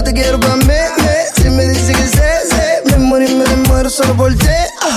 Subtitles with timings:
[0.00, 1.12] Yo te quiero pa' meme.
[1.36, 4.46] Si me dice que sé, sé, me y me muero solo por ti.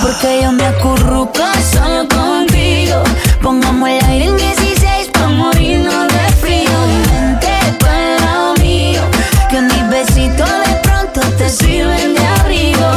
[0.00, 1.44] Porque yo me acurruco
[1.74, 3.02] solo contigo.
[3.42, 6.70] Pongamos el aire en 16 pa' morirnos de frío.
[7.10, 9.02] Vente pa'l lado mío.
[9.50, 12.90] Que mis besitos de pronto te sirven de abrigo.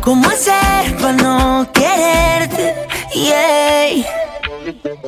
[0.00, 2.76] ¿Cómo hacer para no quererte?
[3.12, 4.06] Yeah.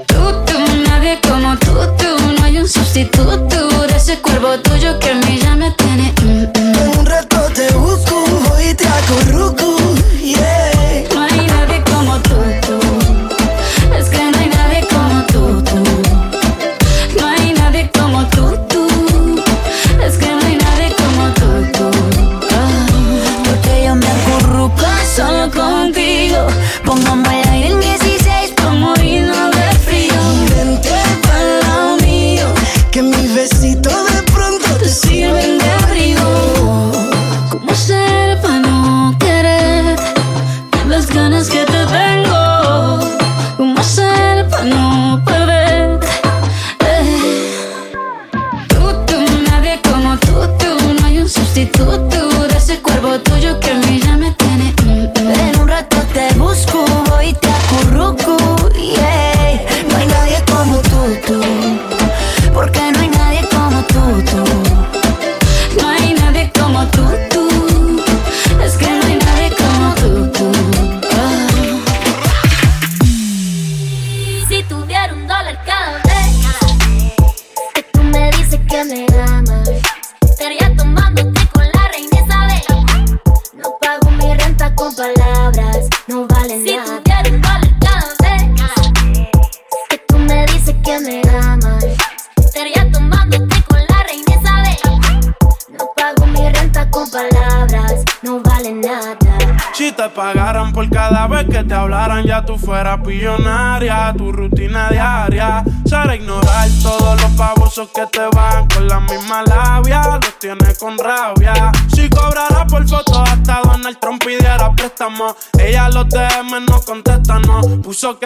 [0.08, 2.32] Tú, tú, nadie como tú, tú.
[2.36, 5.23] No hay un sustituto de ese cuerpo tuyo que me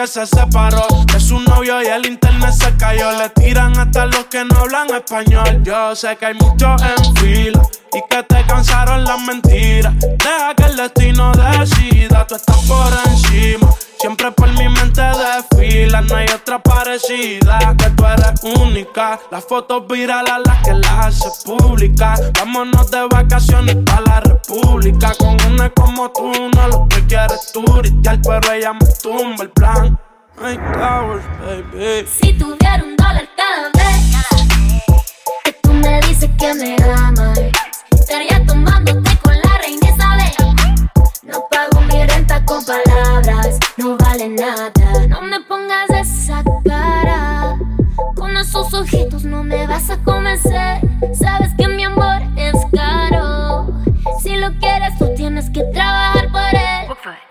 [0.09, 3.11] se separó de su novio y el internet se cayó.
[3.11, 5.61] Le tiran hasta los que no hablan español.
[5.63, 7.61] Yo sé que hay muchos en fila
[7.93, 9.93] y que te cansaron las mentiras.
[9.99, 13.69] Deja que el destino decida, tú estás por encima.
[14.09, 17.59] Siempre por mi mente desfila, no hay otra parecida.
[17.77, 19.19] Que tú eres única.
[19.29, 22.19] Las fotos virales las que las hace públicas.
[22.33, 25.13] Vámonos de vacaciones para la república.
[25.19, 29.99] Con una como tú, no lo que quieres turistear, pero ella me tumba el plan.
[30.41, 32.07] Ay, towers, baby.
[32.07, 34.15] Si tuviera un dólar cada vez
[35.43, 37.39] que tú me dices que me amas,
[37.91, 39.28] estaría tomándote con
[42.49, 44.71] con palabras, no vale nada.
[45.07, 47.55] No me pongas esa cara,
[48.15, 50.81] con esos ojitos no me vas a convencer.
[51.13, 53.67] Sabes que mi amor es caro.
[54.23, 56.59] Si lo quieres, tú tienes que trabajar por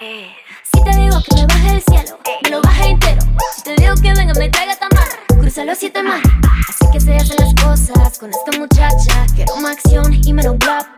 [0.01, 0.31] él.
[0.73, 3.23] Si te digo que me baje el cielo, me lo baje entero.
[3.57, 5.09] Si te digo que venga, me traiga tamar,
[5.41, 6.31] cruza los siete mares.
[6.69, 9.27] Así que se hacen las cosas con esta muchacha.
[9.35, 10.98] Quiero más acción y menos bla bla.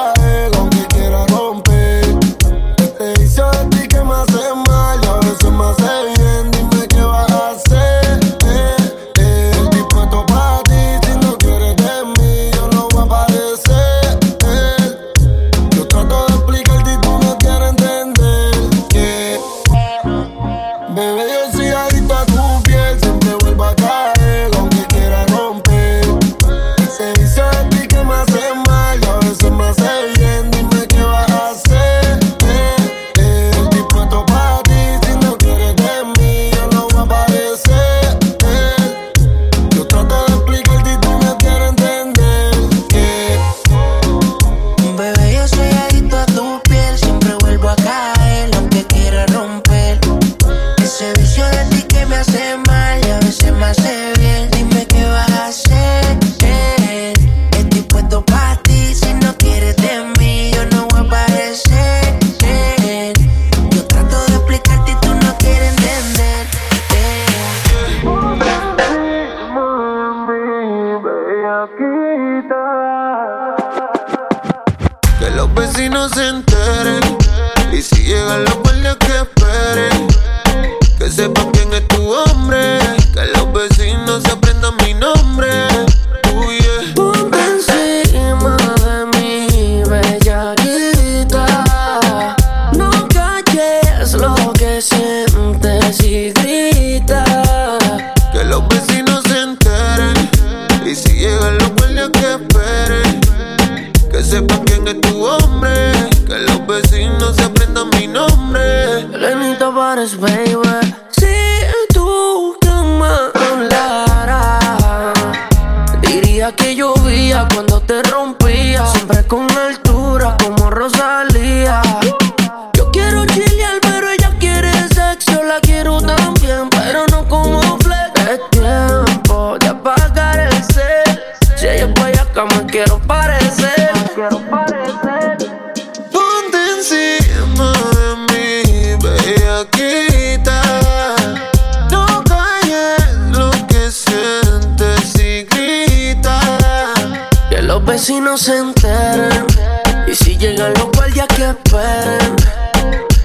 [150.07, 152.35] Y si llegan los guardias que esperen.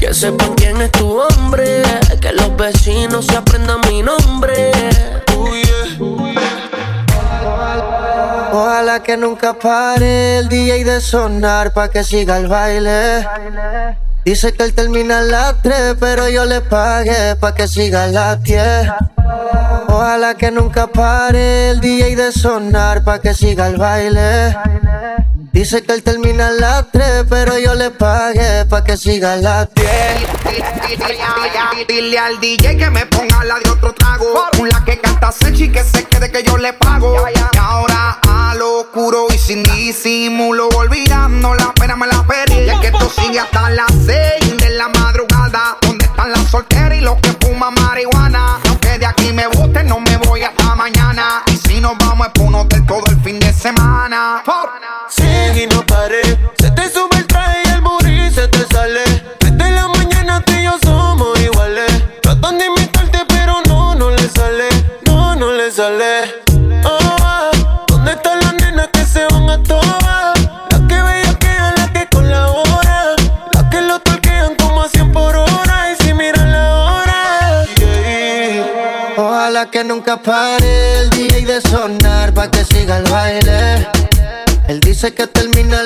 [0.00, 1.82] Que sepan quién es tu hombre.
[2.20, 4.72] Que los vecinos se aprendan mi nombre.
[8.52, 13.28] Ojalá que nunca pare el DJ de sonar pa' que siga el baile.
[14.24, 18.06] Dice que él termina a las 3, pero yo le pagué pa' que siga a
[18.08, 18.88] las 10.
[19.88, 24.56] Ojalá que nunca pare el DJ de sonar pa' que siga el baile.
[25.56, 29.36] Dice que él termina a las 3, pero yo le pagué pa' que siga a
[29.36, 29.86] las 10.
[31.88, 34.26] Dile al DJ que me ponga la de otro trago.
[34.58, 37.16] Una que canta Sechi que se quede que yo le pago.
[37.34, 42.58] Y ahora a lo oscuro y sin disimulo, olvidando la pena me la perdí.
[42.58, 45.78] Y es que esto sigue hasta las 6 de la madrugada.
[45.80, 48.60] ¿Dónde están las solteras y los que fuman marihuana?
[48.68, 51.44] Aunque de aquí me guste, no me voy hasta mañana.
[51.46, 54.42] Y si nos vamos es por un hotel todo el fin de semana.
[56.06, 59.02] Se te sube el traje y el se te sale.
[59.40, 61.90] Desde la mañana tú y yo somos iguales.
[62.22, 64.68] Tratan de imitarte, pero no, no le sale.
[65.04, 66.32] No, no le sale.
[66.84, 67.50] Ah,
[67.88, 70.38] ¿Dónde están las nenas que se van a todas?
[70.70, 73.16] Las que bellaquean, las que colaboran.
[73.52, 75.90] Las que lo torquean como a 100 por hora.
[75.90, 77.64] Y si miran la hora.
[77.80, 79.14] yeah.
[79.16, 83.88] Ojalá que nunca pare el DJ de sonar pa' que siga el baile.
[84.68, 85.85] Él dice que termina a las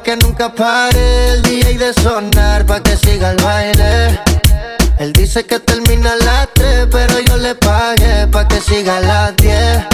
[0.00, 4.18] Que nunca pare el DJ de sonar pa' que siga el baile.
[4.98, 9.00] Él dice que termina a las 3, pero yo le pagué pa' que siga a
[9.00, 9.84] las 10.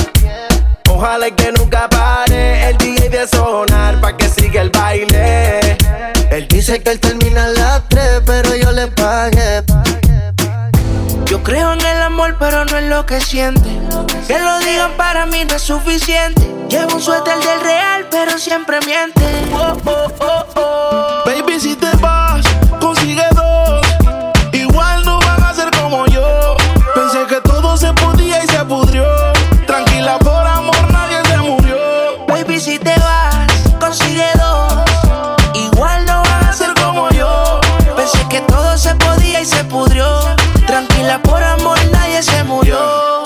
[0.88, 5.76] Ojalá que nunca pare el DJ de sonar pa' que siga el baile.
[6.30, 9.64] Él Dice que él termina a las 3, pero yo le pagué.
[11.44, 13.68] Creo en el amor, pero no en lo que siente.
[14.26, 16.42] Que lo digan para mí no es suficiente.
[16.68, 19.22] Llevo un suéter del real, pero siempre miente.
[19.54, 21.22] Oh, oh, oh, oh.
[21.24, 22.44] Baby, si te vas,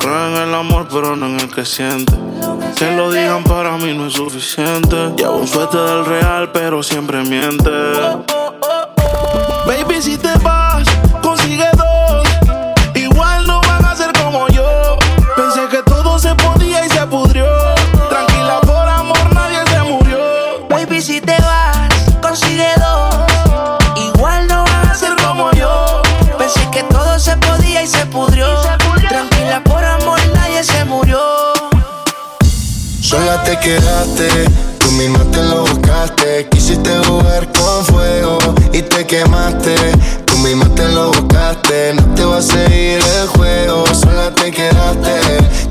[0.00, 2.14] Creo en el amor, pero no en el que siente.
[2.76, 5.12] Que lo digan para mí no es suficiente.
[5.16, 7.70] Llevo un suerte del real, pero siempre miente.
[9.66, 10.16] Baby, si
[33.70, 34.28] quedaste,
[34.78, 36.48] tú misma te lo buscaste.
[36.50, 38.38] Quisiste jugar con fuego
[38.72, 39.74] y te quemaste.
[40.24, 43.84] Tú misma te lo buscaste, no te va a seguir el juego.
[43.94, 45.14] Sola te quedaste,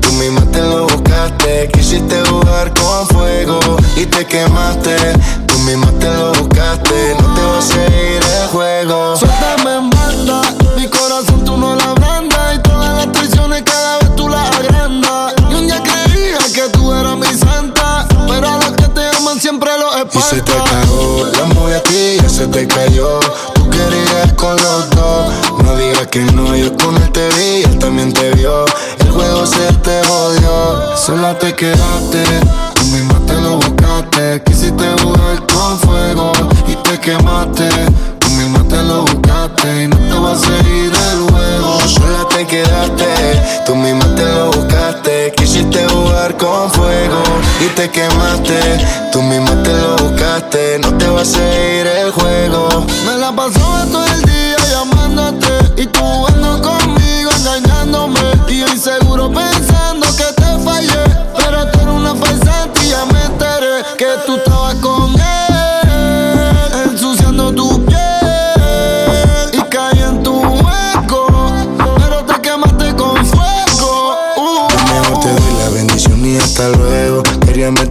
[0.00, 1.68] tú misma te lo buscaste.
[1.72, 3.60] Quisiste jugar con fuego
[3.96, 4.96] y te quemaste.
[5.46, 9.16] Tú misma te lo buscaste, no te va a seguir el juego.
[9.16, 10.42] Suéltame en banda,
[10.76, 11.99] mi corazón tú no la
[20.30, 23.18] se te cagó, la movie a ti ya se te cayó.
[23.52, 25.32] Tú querías con los dos.
[25.64, 28.64] No digas que no, yo con él te vi, él también te vio.
[29.00, 30.96] El juego se te jodió.
[30.96, 32.22] Sola te quedaste,
[47.00, 47.22] fuego
[47.64, 48.60] y te quemaste.
[49.12, 52.86] Tú misma te lo buscaste, no te va a seguir el juego.
[53.06, 54.89] Me la pasó todo el día llamándote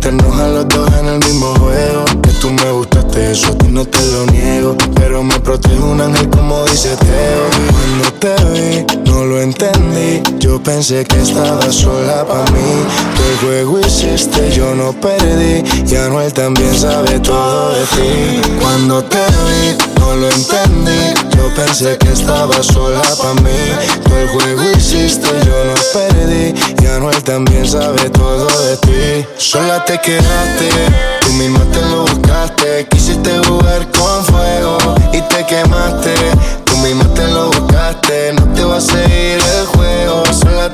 [0.09, 2.03] A los dos en el mismo juego.
[2.23, 4.75] Que tú me gustaste, eso a ti no te lo niego.
[4.95, 7.58] Pero me protege un ángel como dice Teo.
[7.99, 10.21] Cuando te vi, no lo entendí.
[10.39, 12.85] Yo pensé que estabas sola para mí.
[13.15, 15.63] Tú el juego hiciste, yo no perdí.
[15.85, 18.41] Y Anuel también sabe todo de ti.
[18.61, 21.13] Cuando te vi, no lo entendí.
[21.35, 23.59] Yo pensé que estabas sola para mí.
[24.05, 26.53] Tú el juego hiciste, yo no perdí.
[26.81, 29.27] Y Anuel también sabe todo de ti.
[29.37, 30.69] Sola te quedaste,
[31.19, 32.87] tú misma te lo buscaste.
[32.89, 33.98] Quisiste jugar con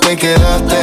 [0.05, 0.77] te quedaste,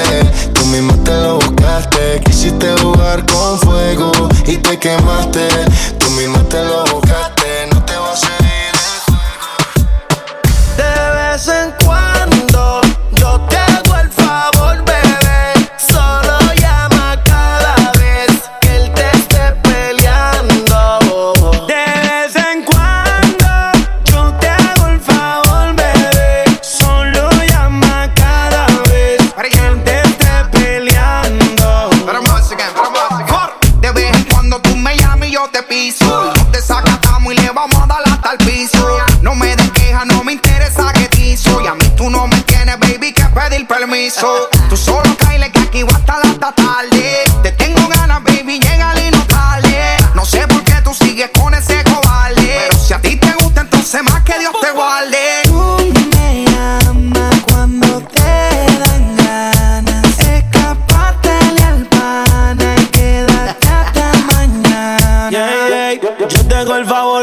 [0.52, 2.20] tú misma te lo buscaste.
[2.24, 4.11] Quisiste jugar con fuego
[4.46, 5.48] y te quemaste.
[5.98, 6.91] Tú misma te lo buscaste,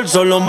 [0.10, 0.49] solo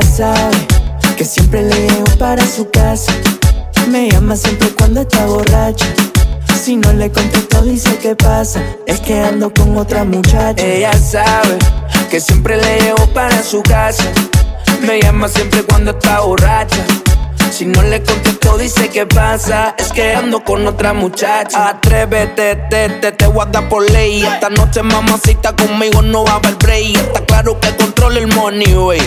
[0.00, 0.66] Ella sabe
[1.16, 3.12] que siempre le llevo para su casa.
[3.90, 5.86] Me llama siempre cuando está borracha.
[6.62, 8.62] Si no le contesto dice qué pasa.
[8.86, 10.64] Es que ando con otra muchacha.
[10.64, 11.58] Ella sabe
[12.10, 14.04] que siempre le llevo para su casa.
[14.86, 16.82] Me llama siempre cuando está borracha
[17.50, 19.74] si no le contesto, dice qué pasa.
[19.78, 21.68] Es que ando con otra muchacha.
[21.68, 24.22] Atrévete, te, te, te voy a dar por ley.
[24.22, 26.96] Esta noche, mamacita, conmigo no va a haber break.
[26.96, 29.00] Está claro que controlo el money, wey.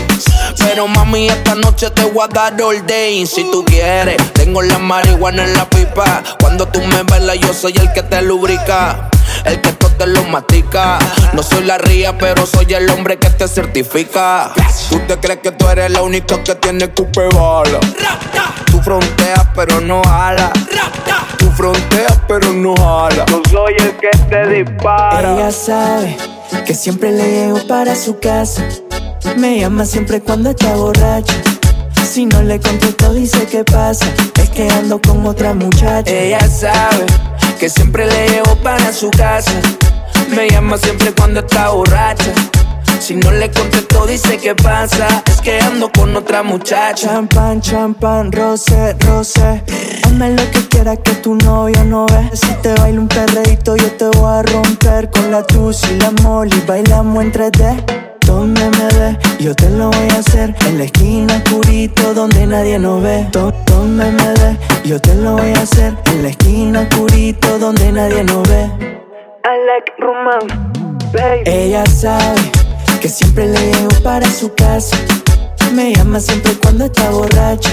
[0.57, 3.25] Pero mami, esta noche te voy a dar all day.
[3.25, 6.23] Si tú quieres, tengo la marihuana en la pipa.
[6.39, 9.09] Cuando tú me velas, yo soy el que te lubrica
[9.45, 10.99] el que todo te lo mastica.
[11.33, 14.51] No soy la ría, pero soy el hombre que te certifica.
[14.89, 17.79] Tú te crees que tú eres la única que tiene cupe bala.
[18.65, 20.51] Tú fronteas, pero no jala.
[21.37, 23.25] Tú fronteas, pero no jala.
[23.27, 25.33] Yo soy el que te dispara.
[25.33, 26.17] Ella sabe
[26.65, 28.63] que siempre le llevo para su casa.
[29.37, 31.33] Me llama siempre cuando está borracha.
[32.13, 34.05] Si no le contesto, dice qué pasa.
[34.39, 36.11] Es que ando con otra muchacha.
[36.11, 37.07] Ella sabe
[37.59, 39.59] que siempre le llevo para su casa.
[40.29, 42.31] Me llama siempre cuando está borracha.
[42.99, 45.07] Si no le contesto, dice qué pasa.
[45.25, 47.07] Es que ando con otra muchacha.
[47.07, 49.63] Champán, champán, roce, roce.
[50.03, 52.29] Hazme lo que quieras que tu novia no ve.
[52.35, 56.11] Si te bailo un perreito, yo te voy a romper con la tus y la
[56.21, 56.61] molly.
[56.67, 58.12] Bailamos en 3D.
[58.33, 60.55] Donde me ve, yo te lo voy a hacer.
[60.65, 63.27] En la esquina oscurito donde nadie nos ve.
[63.31, 65.93] Donde me ve, yo te lo voy a hacer.
[66.05, 68.63] En la esquina oscurito donde nadie nos ve.
[69.45, 70.55] I like romance,
[71.13, 71.43] baby.
[71.45, 72.41] Ella sabe
[72.99, 74.97] que siempre le llevo para su casa.
[75.71, 77.69] Me llama siempre cuando está borracha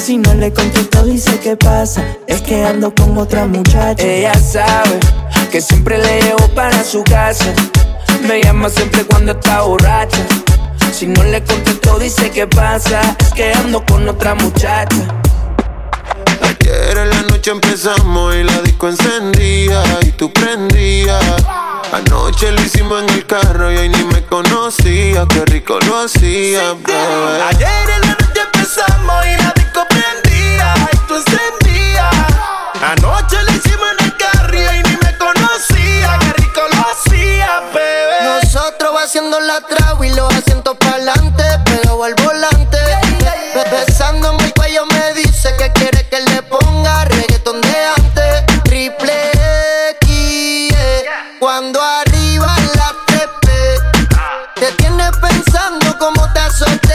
[0.00, 4.98] si no le contesto dice qué pasa Es que ando con otra muchacha Ella sabe
[5.50, 7.52] que siempre le llevo para su casa
[8.26, 10.26] me llama siempre cuando está borracha.
[10.92, 13.16] Si no le contesto, dice qué pasa.
[13.18, 14.86] Es que ando con otra muchacha.
[16.42, 21.24] Ayer en la noche empezamos y la disco encendía y tú prendías.
[21.92, 25.26] Anoche lo hicimos en el carro y hoy ni me conocía.
[25.28, 27.42] Qué rico lo hacía, bebé.
[27.48, 29.86] Ayer en la noche empezamos y la disco
[51.40, 53.78] cuando arriba la trepe.
[54.54, 56.89] Te tienes pensando cómo te azoté.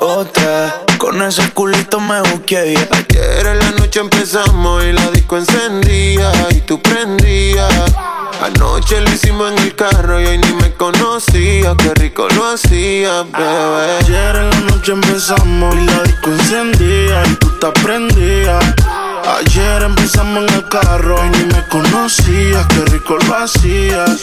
[0.00, 0.84] Otra.
[0.98, 2.76] Con ese culito me busqué.
[2.90, 7.72] Ayer en la noche empezamos y la disco encendía y tú prendías.
[8.42, 11.74] Anoche lo hicimos en el carro y hoy ni me conocía.
[11.78, 13.98] Qué rico lo hacía, bebé.
[14.00, 18.62] Ayer en la noche empezamos y la disco encendía y tú te prendías.
[19.38, 24.20] Ayer empezamos en el carro y ni me conocías, qué rico lo hacías.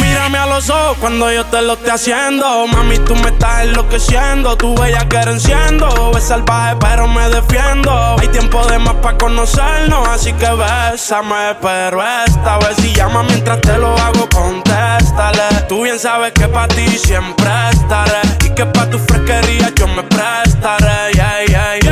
[0.00, 2.66] Mírame a los ojos cuando yo te lo esté haciendo.
[2.66, 4.56] Mami, tú me estás enloqueciendo.
[4.56, 6.12] Tu bella que enciendo.
[6.16, 8.16] Es salvaje, pero me defiendo.
[8.18, 10.08] Hay tiempo de más para conocernos.
[10.08, 15.62] Así que bésame, pero esta vez si llama mientras te lo hago, contéstale.
[15.68, 18.20] Tú bien sabes que para ti siempre estaré.
[18.44, 21.12] Y que para tu fresquería yo me prestaré.
[21.12, 21.87] Yeah, yeah.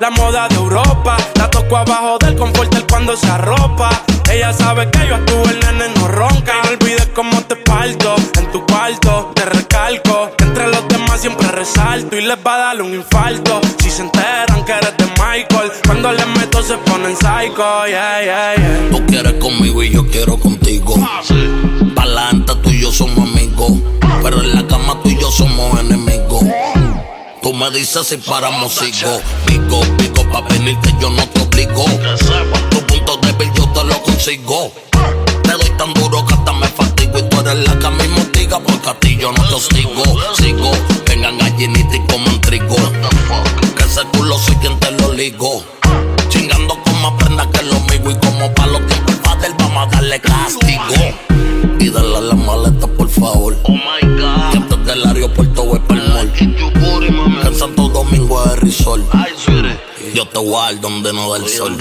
[0.00, 1.16] La moda de Europa.
[1.36, 3.90] La toco abajo del confort él cuando se arropa.
[4.30, 6.52] Ella sabe que yo actúo, el nene no ronca.
[6.62, 9.32] Y no olvides cómo te parto en tu cuarto.
[9.34, 13.60] Te recalco que entre los demás siempre resalto y les va a dar un infarto.
[13.82, 18.54] Si se enteran que eres de Michael, cuando les meto se ponen psycho, yeah, yeah,
[18.56, 18.90] yeah.
[18.90, 20.94] Tú quieres conmigo y yo quiero contigo.
[21.94, 23.72] Pa'lante tú y yo somos amigos,
[24.22, 26.44] pero en la cama tú y yo somos enemigos.
[27.42, 29.20] Tú me dices si paramos sigo.
[29.46, 31.84] Pico, pico pa' venir que yo no te obligo.
[32.70, 34.72] Tu punto débil yo te lo consigo.
[35.42, 38.04] Te doy tan duro que hasta me fatigo Y tú eres la que a mí
[38.16, 40.04] motiga Porque a ti yo no te hostigo
[40.36, 40.70] Sigo,
[41.04, 42.76] vengan gallinitas y coman trigo.
[43.76, 45.64] Que ese culo soy quien te lo ligo.
[46.28, 49.96] Chingando con más prenda que lo mío Y como pa' los tiempos fácil vamos a
[49.96, 50.94] darle castigo.
[51.80, 53.58] Y dale a la maleta por favor.
[53.64, 54.52] Oh my God.
[54.52, 55.94] Que antes del aeropuerto voy que
[56.44, 56.81] en
[58.56, 59.04] Risol.
[60.14, 61.76] Yo te guardo donde no da el sol.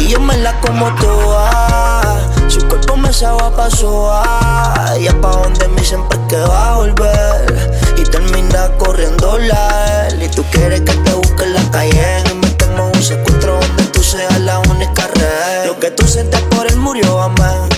[0.00, 2.48] Y yo me la como toda.
[2.48, 4.94] Su cuerpo me sabe a paso a.
[4.98, 7.80] Y pa' donde mí siempre que va a volver.
[7.98, 10.22] Y termina corriendo la él.
[10.22, 12.22] Y tú quieres que te busque en la calle.
[12.30, 15.66] Y metemos un secuestro donde tú seas la única red.
[15.66, 17.68] Lo que tú sientes por él murió, amén.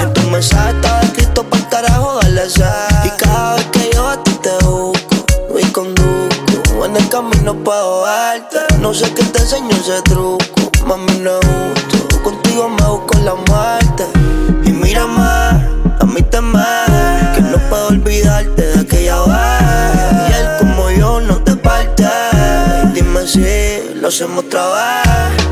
[0.00, 2.93] En tu mensaje estaba escrito para el carajo darle sed.
[7.42, 8.58] no puedo darte.
[8.80, 12.22] No sé qué te enseño ese truco, mami, no es justo.
[12.22, 14.04] Contigo me busco la muerte.
[14.64, 15.62] Y mira más,
[16.00, 20.30] a mí te más, que no puedo olvidarte de aquella vez.
[20.30, 22.04] Y él como yo no te parte.
[22.94, 25.44] Dime si lo hacemos otra vez.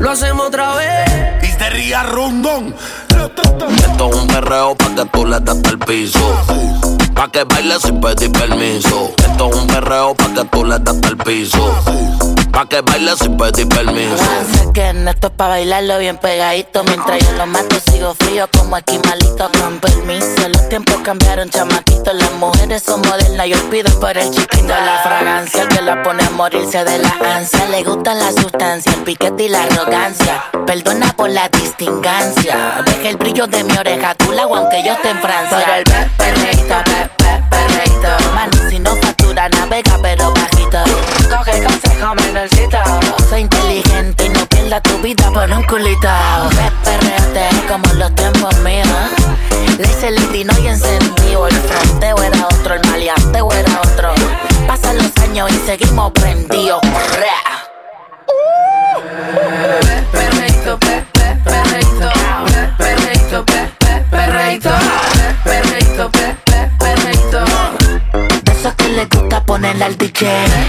[0.00, 1.40] Lo hacemos otra vez.
[1.40, 2.39] Pistería Rum.
[4.00, 6.18] todo un perreo pa que tú le des al piso.
[7.14, 9.12] Pa' que bailes sin pedir permiso.
[9.16, 11.74] Esto es un perreo pa' que tú le des al piso.
[12.52, 14.16] Pa' que bailes sin pedir permiso.
[14.52, 16.84] Sé que en esto es pa' bailarlo bien pegadito.
[16.84, 19.50] Mientras yo lo mato, sigo frío como aquí malito.
[19.58, 22.12] Con permiso, los tiempos cambiaron, chamaquito.
[22.12, 24.68] Las mujeres son modernas, yo pido por el chiquito.
[24.68, 27.68] La fragancia, el que la pone a morirse de la ansia.
[27.70, 30.44] Le gusta la sustancia, el piquete y la arrogancia.
[30.66, 32.82] Perdona por la distingancia.
[32.84, 35.78] Deja el brillo de mi oreja, tú la aunque yo esté en Francia.
[35.78, 38.08] El pe- perreíto, pe- pe- perreíto.
[38.34, 40.78] Mano, si no factura, navega, pero bajito.
[41.28, 42.78] Coge consejo, menorcito.
[43.28, 46.08] Soy inteligente y no pierda tu vida por un culito.
[46.50, 48.86] Pe- Perreate como los tiempos míos.
[49.78, 51.46] Le hice el latino y encendido.
[51.46, 54.12] El fronteo era otro, el maleanteo era otro.
[54.66, 56.80] Pasan los años y seguimos prendidos.
[56.80, 57.30] Perreito,
[68.92, 70.26] le gusta ponerle al DJ.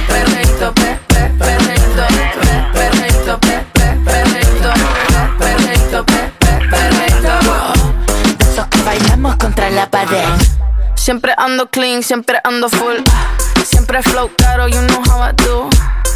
[0.07, 7.33] Perreito, pe, pe, perreito, pe, perreito, pe, pe, perreito, pe, perreito, pe, pe, perreito.
[8.37, 10.25] De esos que bailamos contra la pared.
[10.95, 12.97] Siempre ando clean, siempre ando full.
[13.63, 15.69] Siempre flow caro, you know how I do.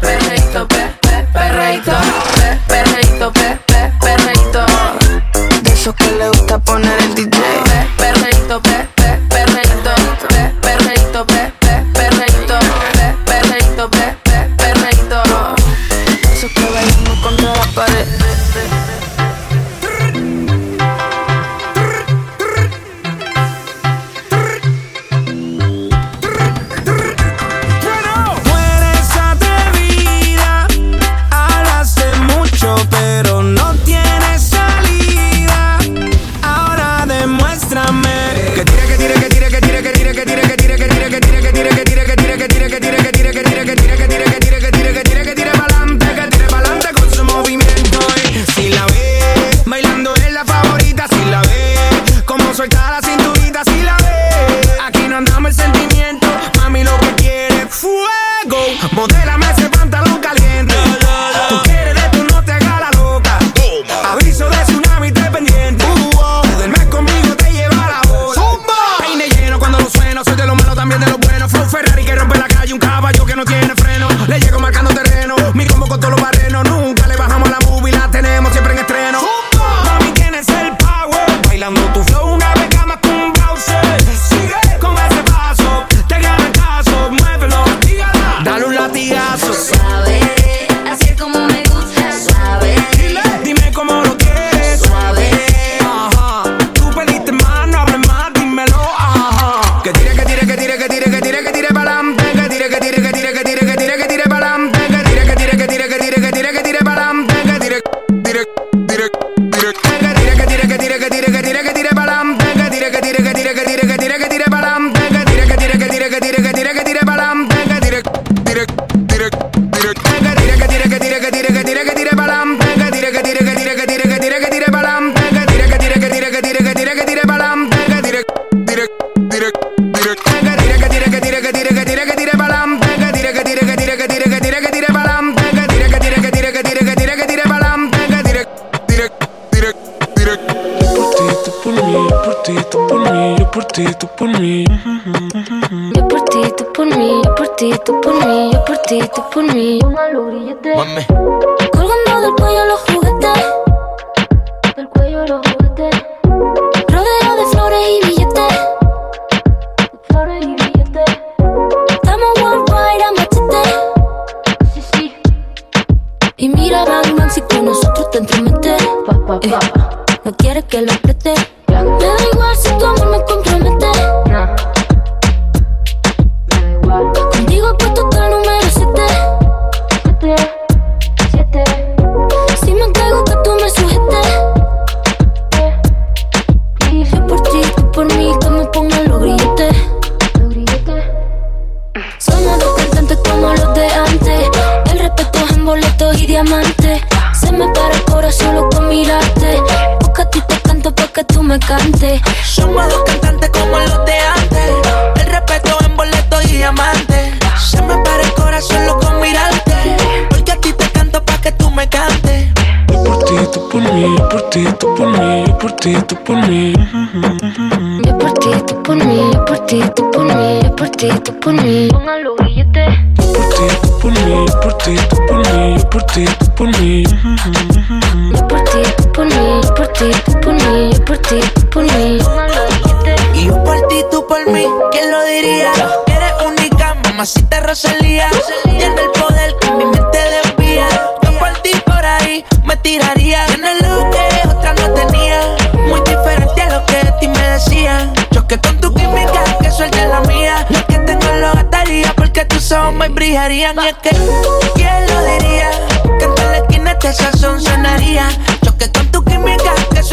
[0.00, 1.92] perreito, pe, pe, perreito,
[2.34, 4.66] pe, perreito, pe, pe, perreito.
[5.62, 7.38] De esos que le gusta poner el DJ.
[7.64, 8.29] Pe, perreito,
[58.42, 58.58] fuego.
[58.92, 59.69] Modélame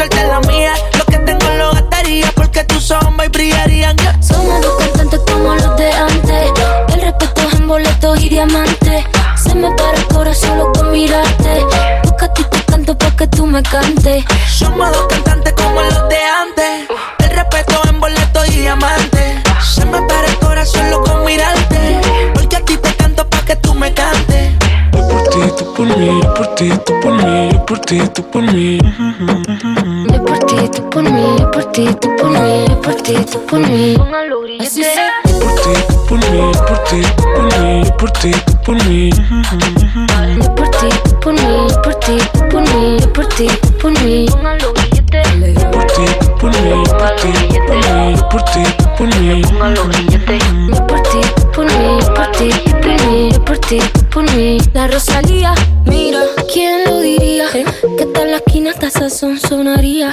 [0.08, 0.72] que suelte la mía.
[0.98, 3.96] Lo que tengo lo gastaría porque tus ojos brillarían.
[4.20, 6.52] Somos dos cantantes como los de antes.
[6.94, 9.04] El respeto es en boletos y diamantes.
[9.42, 11.66] Se me para el corazón solo con mirarte.
[12.02, 14.24] Porque a ti te canto pa' que tú me cantes.
[14.48, 16.88] Somos dos cantantes como los de antes.
[17.18, 19.17] El respeto en boleto y diamante.
[26.58, 28.78] Ti, tú por mí, yo por ti, tú por mí.
[30.12, 33.14] Yo por ti, tú por mí, yo por ti, tú por mí, yo por ti,
[33.30, 33.94] tú por mí.
[33.96, 34.82] Póngalo grillete.
[35.24, 38.30] Yo por ti, tú por mí, yo por ti, tú por mí, yo por ti,
[38.32, 39.10] tú por mí.
[39.10, 43.46] Yo por ti, tú por mí, yo por ti, tú por mí, yo por ti,
[43.46, 44.26] tú por mí.
[44.26, 49.86] Yo por ti, tú por mí, yo por ti, tú por mí, yo por ti,
[49.86, 50.68] tú por mí.
[50.72, 53.78] Yo por ti, tú por mí, yo por ti, tú por mí, yo por ti,
[53.78, 54.58] tú por mí.
[54.74, 55.54] La Rosalía,
[55.86, 56.20] mira,
[56.58, 57.46] ¿quién lo diría?
[57.52, 60.10] Que tal la esquina hasta sazón sonaría.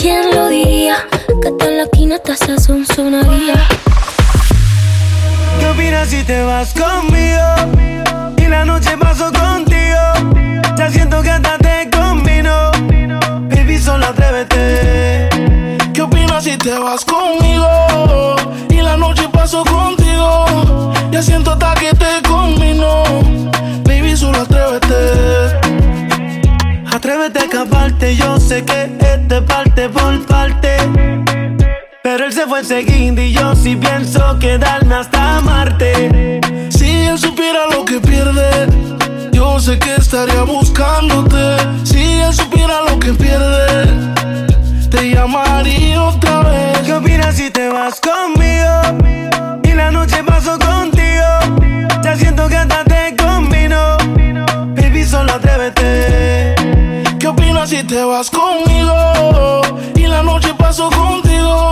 [0.00, 0.96] ¿Quién lo diría?
[1.42, 3.56] Que tal la esquina hasta sazón sonaría.
[5.60, 7.46] ¿Qué opinas si te vas conmigo?
[8.38, 10.04] Y la noche paso contigo.
[10.78, 12.70] Ya siento que hasta te combino.
[13.50, 15.28] Baby, solo atrévete.
[15.92, 18.36] ¿Qué opinas si te vas conmigo?
[18.70, 20.94] Y la noche paso contigo.
[21.10, 23.02] Ya siento hasta que te combino.
[23.84, 24.47] Baby, solo
[28.06, 30.76] yo sé que es de parte por parte.
[32.02, 36.40] Pero él se fue enseguida y yo sí pienso quedarme hasta Marte.
[36.70, 38.68] Si él supiera lo que pierde,
[39.32, 41.56] yo sé que estaría buscándote.
[57.78, 59.62] Si te vas conmigo?
[59.94, 61.70] Y la noche paso contigo.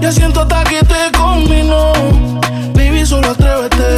[0.00, 1.92] Ya siento hasta que te combino.
[2.74, 3.88] Baby, solo atrévete.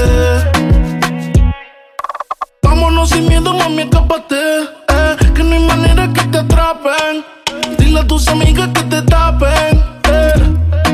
[2.62, 4.62] Vámonos sin miedo, mami, escápate.
[4.88, 7.24] Eh, que no hay manera que te atrapen.
[7.78, 9.82] Dile a tus amigas que te tapen.
[10.05, 10.32] Eh,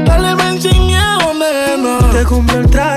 [0.04, 1.98] dale, ven sin miedo, nena.
[2.12, 2.89] Te el traje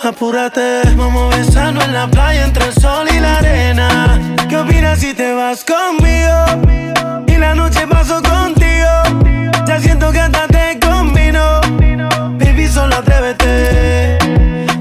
[0.00, 4.36] Apúrate, vamos besando en la playa entre el sol y la arena.
[4.48, 7.24] ¿Qué opinas si te vas conmigo?
[7.26, 8.86] Y la noche paso contigo.
[9.66, 11.60] Ya siento que hasta te combino.
[12.38, 14.18] Baby, solo atrévete.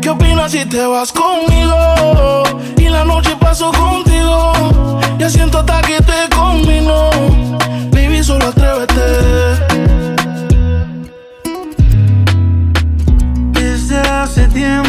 [0.01, 2.43] ¿Qué opinas si te vas conmigo?
[2.78, 4.99] Y la noche paso contigo.
[5.18, 7.09] Ya siento hasta que te combino.
[7.91, 9.78] Baby, solo atrévete.
[14.05, 14.86] Hace tiempo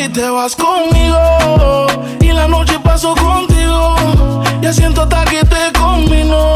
[0.00, 1.86] si te vas conmigo?
[2.20, 3.96] Y la noche paso contigo.
[4.62, 6.52] Ya siento hasta que te combino.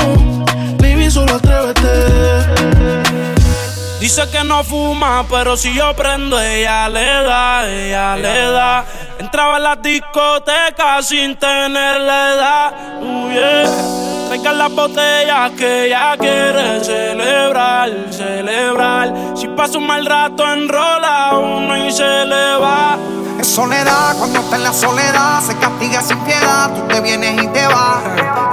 [0.79, 1.91] Baby, solo atrévete.
[4.01, 8.85] Dice que no fuma, pero si yo prendo, ella le da, ella le da.
[9.19, 12.73] Entraba en la discoteca sin tener la edad.
[13.01, 14.24] Uh.
[14.35, 19.15] Traigan las botellas que ella quiere celebrar, celebrar.
[19.37, 22.99] Si pasa un mal rato, enrola uno y se le va.
[23.39, 26.69] Es soledad, cuando está en la soledad, se castiga sin piedad.
[26.75, 28.03] Tú te vienes y te vas.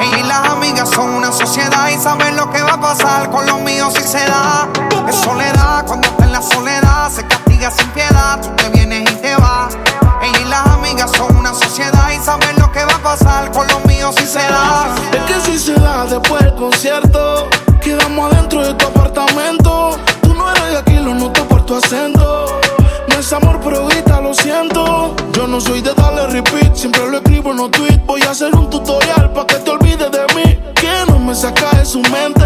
[0.01, 3.47] Ella y las amigas son una sociedad y saben lo que va a pasar con
[3.47, 4.69] los míos si se da.
[5.09, 8.41] Es soledad, cuando está en la soledad, se castiga sin piedad.
[8.41, 9.77] Tú te vienes y te vas.
[10.23, 13.67] Ella y las amigas son una sociedad y saben lo que va a pasar con
[13.67, 14.95] los míos si se da.
[15.13, 17.47] Es que si se da después del concierto,
[17.81, 19.99] quedamos adentro de tu apartamento.
[20.23, 22.59] Tú no eres de aquí, lo noto por tu acento.
[23.07, 25.15] No es amor, pero ahorita lo siento.
[25.33, 28.05] Yo no soy de darle repeat, siempre lo escribo en los tweets.
[28.07, 30.59] Voy a hacer un tutorial para que te olvides de mí.
[30.73, 32.45] Que no me saca de su mente.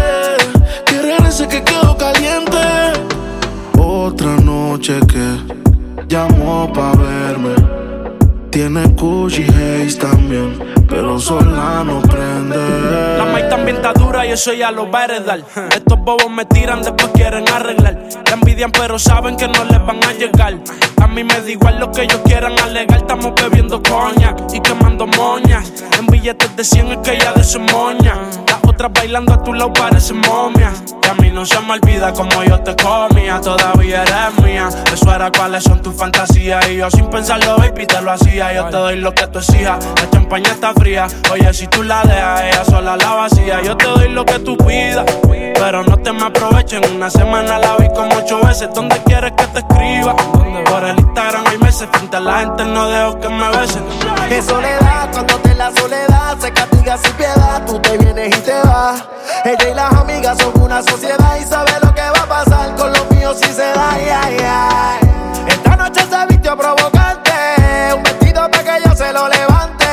[0.84, 2.56] Que regrese que quedo caliente.
[3.78, 7.54] Otra noche que llamó pa' verme.
[8.56, 9.44] Tiene Gucci
[10.00, 12.56] también, pero sola no prende.
[13.18, 15.36] La maíz también está dura y eso ya lo va a.
[15.74, 18.08] Estos bobos me tiran, después quieren arreglar.
[18.24, 20.54] La envidian, pero saben que no les van a llegar.
[21.02, 23.00] A mí me da igual lo que ellos quieran alegar.
[23.00, 25.70] Estamos bebiendo coña y quemando moñas.
[25.98, 28.14] En billetes de 100 es que ya de su moña.
[28.48, 30.72] Las otras bailando a tu lado parecen momia.
[31.04, 33.38] Y a mí no se me olvida como yo te comía.
[33.40, 34.68] Todavía eres mía.
[34.92, 36.66] Eso era cuáles son tus fantasías.
[36.70, 38.45] Y yo sin pensarlo, baby, te lo hacía.
[38.54, 39.84] Yo te doy lo que tú exijas.
[39.84, 41.08] La champaña está fría.
[41.32, 43.62] Oye, si tú la dejas, ella sola la vacía.
[43.62, 45.04] Yo te doy lo que tú pidas.
[45.54, 46.82] Pero no te me aprovechen.
[46.94, 48.68] Una semana la vi como ocho veces.
[48.74, 50.14] ¿Dónde quieres que te escriba?
[50.16, 51.88] Por el Instagram hay meses.
[51.92, 53.84] Frente a la gente no dejo que me besen.
[54.28, 57.62] Qué soledad, cuando te la soledad se castiga sin piedad.
[57.66, 59.04] Tú te vienes y te vas.
[59.44, 62.92] Ella y las amigas son una sociedad y sabe lo que va a pasar con
[62.92, 63.90] los míos si se da.
[63.92, 64.08] ay,
[64.40, 64.98] ay.
[65.48, 67.32] Esta noche se vistió provocante,
[68.36, 69.86] para que ella se lo levante.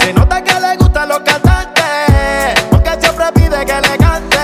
[0.00, 4.36] Se nota que le gustan los cantantes, porque siempre pide que le cante.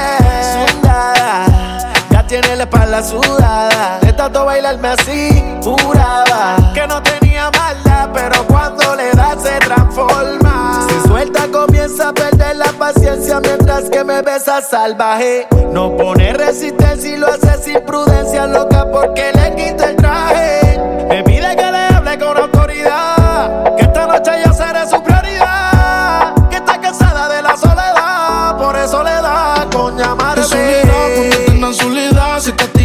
[2.10, 3.98] Ya tiene la espalda sudada.
[4.00, 10.86] De tanto bailarme así, juraba que no tenía maldad, pero cuando le da se transforma.
[10.88, 15.46] Se suelta, comienza a perder la paciencia mientras que me besa salvaje.
[15.70, 20.78] No pone resistencia y lo hace sin prudencia, loca, porque le quita el traje.
[21.08, 21.61] Me pide que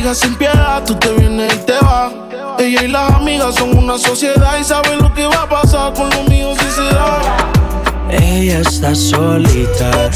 [0.08, 0.84] castiga sin piedad.
[0.86, 2.14] Tú te vienes y te vas.
[2.60, 6.10] Ella y las amigas son una sociedad y saben lo que va a pasar con
[6.10, 7.52] los míos si se da.
[8.10, 10.10] Ella está solita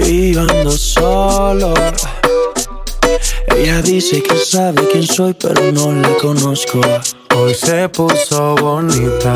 [0.00, 1.74] y yo ando solo.
[3.56, 6.80] Ella dice que sabe quién soy, pero no la conozco.
[7.34, 9.32] Hoy se puso bonita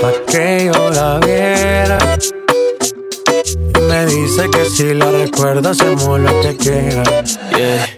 [0.00, 1.98] pa' que yo la viera.
[3.74, 7.02] Y me dice que si la recuerda, hacemos lo que quiera.
[7.56, 7.97] Yeah.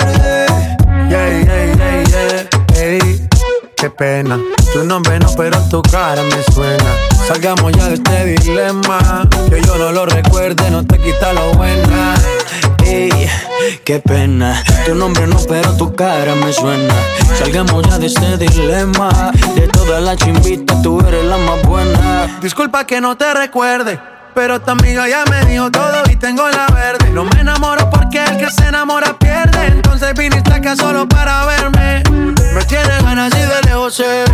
[4.01, 4.39] Pena.
[4.73, 6.91] Tu nombre no, pero tu cara me suena.
[7.27, 9.29] Salgamos ya de este dilema.
[9.47, 12.15] Que yo no lo recuerde, no te quita lo buena.
[12.83, 13.29] Ey,
[13.83, 14.63] qué pena.
[14.87, 16.95] Tu nombre no, pero tu cara me suena.
[17.37, 19.31] Salgamos ya de este dilema.
[19.53, 22.39] De todas las chimbitas, tú eres la más buena.
[22.41, 23.99] Disculpa que no te recuerde.
[24.33, 27.09] Pero tu amiga ya me dijo todo tengo la verde.
[27.09, 29.65] No me enamoro porque el que se enamora pierde.
[29.65, 32.03] Entonces viniste acá solo para verme.
[32.53, 34.25] Me tiene ganas y de lejos sé.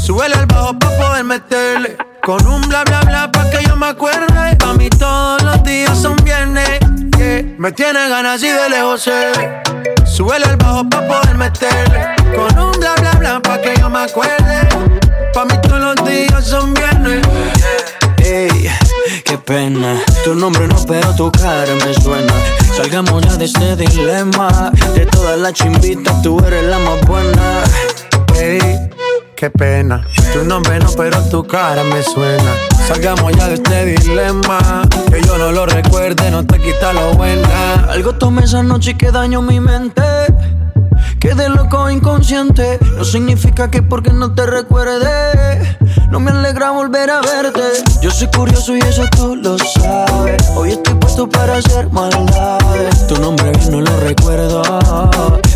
[0.00, 1.96] Súbele el bajo pa' poder meterle.
[2.22, 4.56] Con un bla bla bla pa' que yo me acuerde.
[4.56, 6.78] Pa' mí todos los días son viernes.
[7.58, 9.62] Me tiene ganas y de lejos ve.
[10.06, 12.14] Súbele el bajo pa' poder meterle.
[12.36, 14.68] Con un bla bla bla pa' que yo me acuerde.
[15.34, 17.26] Pa' mí todos los días son viernes.
[19.28, 20.00] Qué pena.
[20.24, 22.32] Tu nombre no, pero tu cara me suena.
[22.74, 24.72] Salgamos ya de este dilema.
[24.94, 27.62] De todas las chimbitas, tú eres la más buena.
[28.40, 28.90] Ey,
[29.36, 30.06] qué pena.
[30.32, 32.54] Tu nombre no, pero tu cara me suena.
[32.86, 34.88] Salgamos ya de este dilema.
[35.10, 37.86] Que yo no lo recuerde, no te quita lo buena.
[37.90, 40.02] Algo tomé esa noche y que daño mi mente.
[41.20, 42.78] Quedé loco inconsciente.
[42.96, 45.76] No significa que porque no te recuerde.
[46.10, 47.60] No me alegra volver a verte.
[48.00, 50.48] Yo soy curioso y eso tú lo sabes.
[50.54, 53.06] Hoy estoy puesto para hacer maldades.
[53.08, 54.62] Tu nombre bien no lo recuerdo.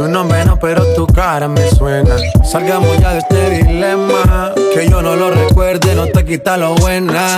[0.00, 2.16] Tu nombre no, pero tu cara me suena.
[2.42, 4.54] Salgamos ya de este dilema.
[4.72, 7.36] Que yo no lo recuerde, no te quita lo buena.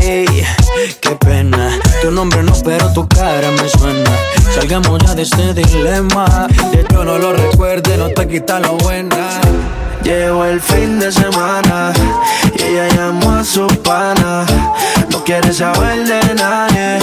[0.00, 0.24] Ey,
[1.02, 1.78] qué pena.
[2.00, 4.10] Tu nombre no, pero tu cara me suena.
[4.54, 6.48] Salgamos ya de este dilema.
[6.72, 9.42] Que yo no lo recuerde, no te quita lo buena.
[10.02, 11.92] Llegó el fin de semana
[12.58, 14.46] y ella llamó a su pana.
[15.10, 17.00] No quiere saber de nadie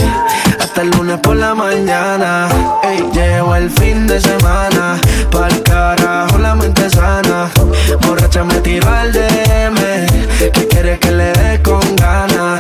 [0.70, 2.48] hasta el lunes por la mañana.
[2.84, 5.00] Ey, llegó el fin de semana,
[5.32, 7.50] pa'l carajo la mente sana.
[8.02, 9.80] Borracha me tiró al DM,
[10.54, 12.60] que quiere que le dé con ganas.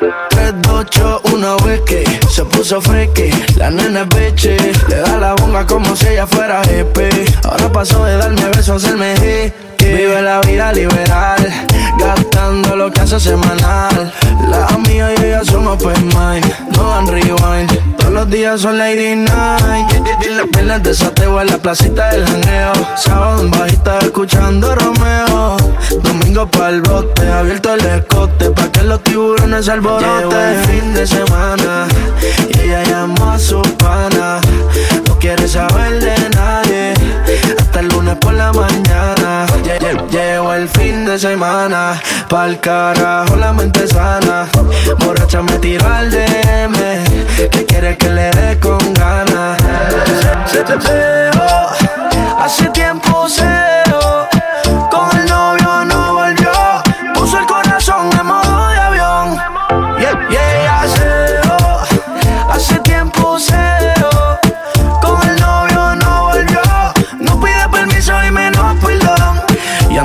[0.00, 4.56] 3, 2, 8, 1, whisky Se puso friki, la nena es bitchy
[4.88, 8.86] Le da la bonga como si ella fuera hippie Ahora pasó de darme besos a
[8.86, 11.52] hacerme hickey Vive la vida liberal
[11.98, 14.12] Gastando lo que hace semanal.
[14.48, 16.44] La amiga y ella son open mind
[16.76, 17.96] No dan rewind.
[17.96, 19.90] Todos los días son lady night.
[20.36, 25.56] Las piernas de sateo en la placita del janeo Sábado en bajita escuchando Romeo.
[26.02, 28.50] Domingo pa'l bote, abierto el escote
[28.84, 31.86] Los tiburones se alboroten Llegó el fin de semana
[32.48, 34.40] Y ella llamó a su pana.
[35.08, 36.94] No quiere saber de nadie
[37.58, 39.46] Hasta el lunes por la mañana.
[39.64, 44.46] Lle- lle- Llegó el fin de semana Pa'l carajo la mente sana.
[44.98, 46.74] Borracha me tiró al DM
[47.50, 49.58] Que quiere que le dé con ganas.
[52.38, 53.53] Hace tiempo cero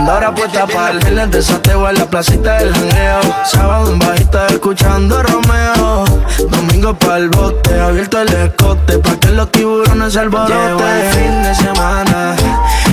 [0.09, 3.19] ahora puesta para el viernes de sateo en la placita del jangueo.
[3.45, 6.05] Sábado en bajita escuchando Romeo.
[6.49, 10.79] Domingo pa'l bote, abierto el escote Pa' que los tiburones se alboroten.
[10.87, 12.35] El fin de semana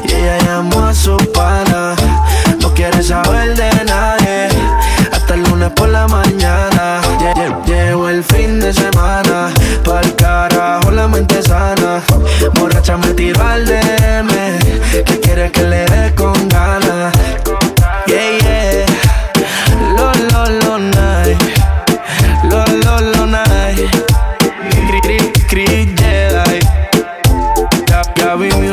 [0.05, 1.95] Y ella llamó a su pana.
[2.61, 4.49] No quiere saber de nadie
[5.13, 7.01] Hasta el lunes por la mañana.
[7.21, 9.51] Lle- lle- Llegó el fin de semana
[9.85, 12.01] Pa'l carajo la mente sana.
[12.55, 14.29] Borracha me tiró al DM
[15.05, 16.15] Que quiere que le dé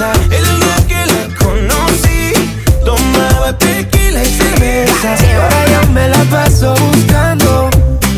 [0.00, 2.32] El día que la conocí,
[2.84, 5.16] tomaba tequila y cerveza.
[5.26, 7.68] Y ahora yo me la paso buscando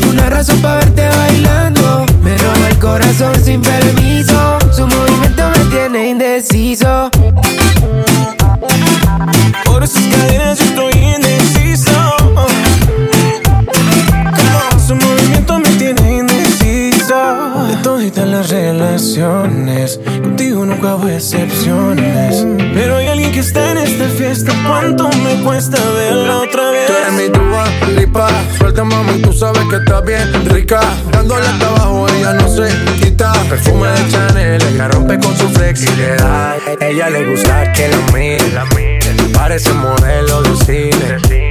[0.07, 2.05] una razón para verte bailando.
[2.21, 4.59] Me roba el corazón sin permiso.
[4.71, 7.09] Su movimiento me tiene indeciso.
[9.65, 11.91] Por esas cadenas yo estoy indeciso.
[14.85, 17.65] Su movimiento me tiene indeciso.
[17.69, 19.99] De toditas las relaciones,
[20.87, 22.45] hago excepciones.
[22.73, 24.51] Pero hay alguien que está en esta fiesta.
[24.67, 26.87] ¿Cuánto me cuesta verla otra vez?
[26.87, 27.65] Tú eres mi tuba,
[27.95, 28.29] lipa.
[28.57, 30.79] Suelta, mami, tú sabes que estás bien rica.
[31.11, 32.69] Dándole hasta abajo, ella no se
[32.99, 33.33] quita.
[33.49, 36.55] Perfume de Chanel, ella rompe con su flexibilidad.
[36.79, 39.31] Ella le gusta que la mire.
[39.33, 41.50] Parece modelo de cine.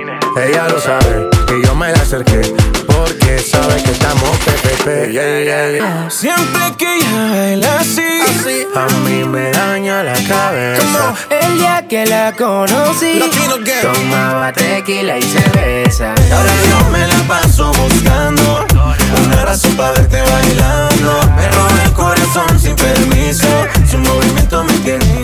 [0.37, 2.41] Ella lo sabe y yo me la acerqué
[2.87, 5.11] porque sabe que estamos PPP.
[5.11, 6.09] Yeah.
[6.09, 8.01] Siempre que ella baila así,
[8.73, 10.81] a mí me daña la cabeza.
[10.81, 13.19] Como el día que la conocí,
[13.81, 16.13] tomaba tequila y cerveza.
[16.31, 18.65] Ahora yo me la paso buscando
[19.25, 21.19] una razón para verte bailando.
[21.35, 23.47] Me robé el corazón sin permiso,
[23.89, 25.20] su movimiento me tiene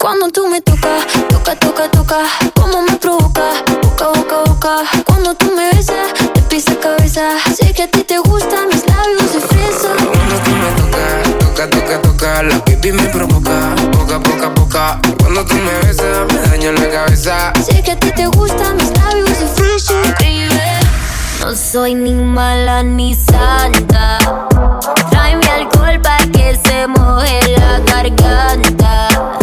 [0.00, 2.16] Cuando tú me tocas, toca, toca, toca,
[2.54, 3.42] como me provoca,
[3.82, 4.76] boca, boca, boca.
[5.04, 7.36] Cuando tú me besas, te pisa cabeza.
[7.54, 9.90] Sé que a ti te gustan mis labios de fresa.
[9.98, 15.00] Cuando tú me tocas, toca, toca, toca, la pipi me provoca, boca, boca, boca.
[15.18, 17.52] Cuando tú me besas, me daño la cabeza.
[17.62, 19.94] Sé que a ti te gustan mis labios de fresa.
[21.40, 24.16] No soy ni mala ni santa.
[25.10, 29.39] Tráeme alcohol para que se moje la garganta.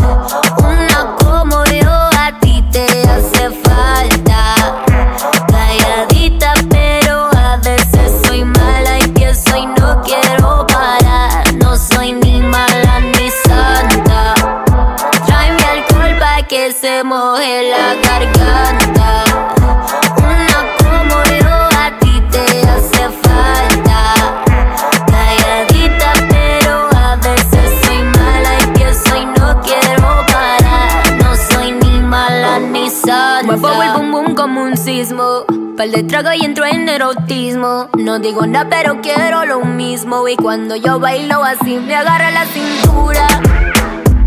[35.78, 37.90] Pal de trago y entro en erotismo.
[37.96, 40.28] No digo nada, pero quiero lo mismo.
[40.28, 43.28] Y cuando yo bailo así, me agarra la cintura.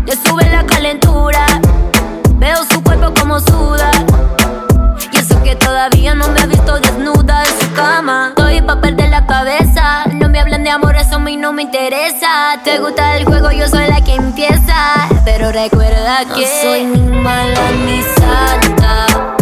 [0.05, 1.45] Le sube la calentura.
[2.35, 3.91] Veo su cuerpo como suda.
[5.11, 8.27] Y eso que todavía no me ha visto desnuda en su cama.
[8.29, 10.05] Estoy pa' perder la cabeza.
[10.13, 12.61] No me hablan de amor, eso a mí no me interesa.
[12.63, 15.09] Te gusta el juego, yo soy la que empieza.
[15.25, 19.40] Pero recuerda que no soy ni mala ni santa.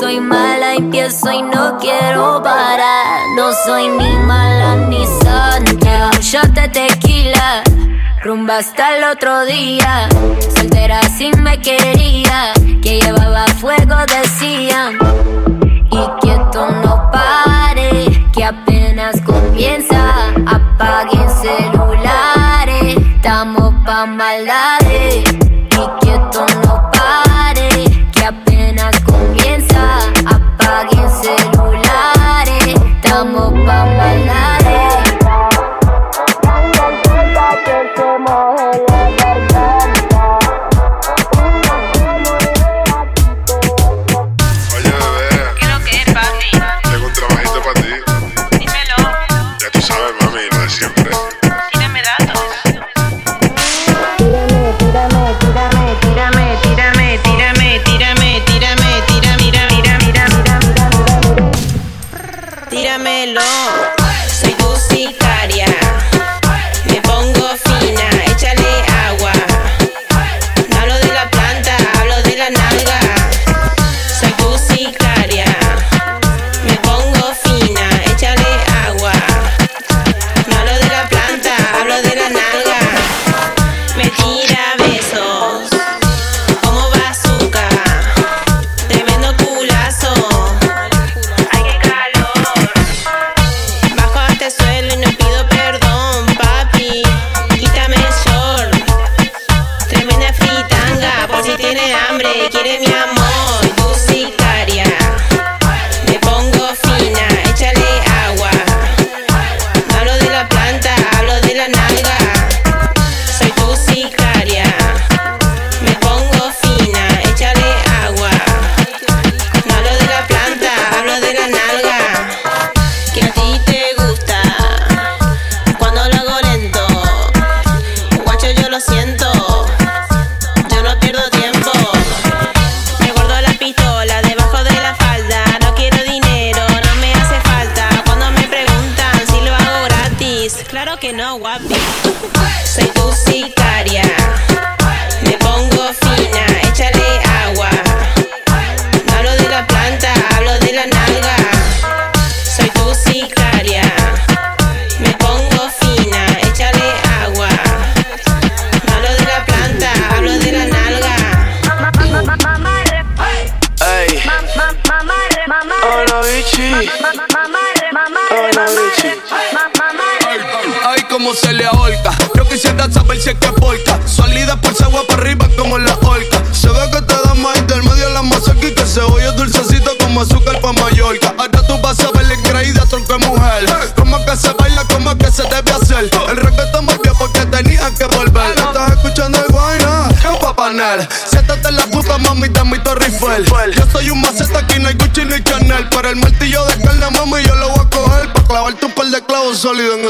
[0.00, 0.74] Soy mala.
[0.74, 3.20] Empiezo y no quiero parar.
[3.36, 5.04] No soy ni mala ni.
[5.06, 7.62] Un shot de tequila.
[8.22, 10.08] Rumba hasta el otro día.
[10.54, 12.52] Soltera sin me quería.
[12.82, 14.98] Que llevaba fuego, decían.
[15.90, 18.06] Y que esto no pare.
[19.56, 20.34] Comienza.
[20.46, 22.96] Apaguen celulares.
[23.16, 24.85] Estamos pa' maldades.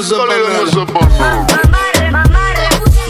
[0.08, 1.46] Sólidos en ese panel.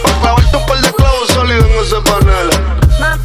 [0.03, 2.51] Pa' clavarte un par de clavos sólidos en ese panel.
[2.99, 3.19] Pa'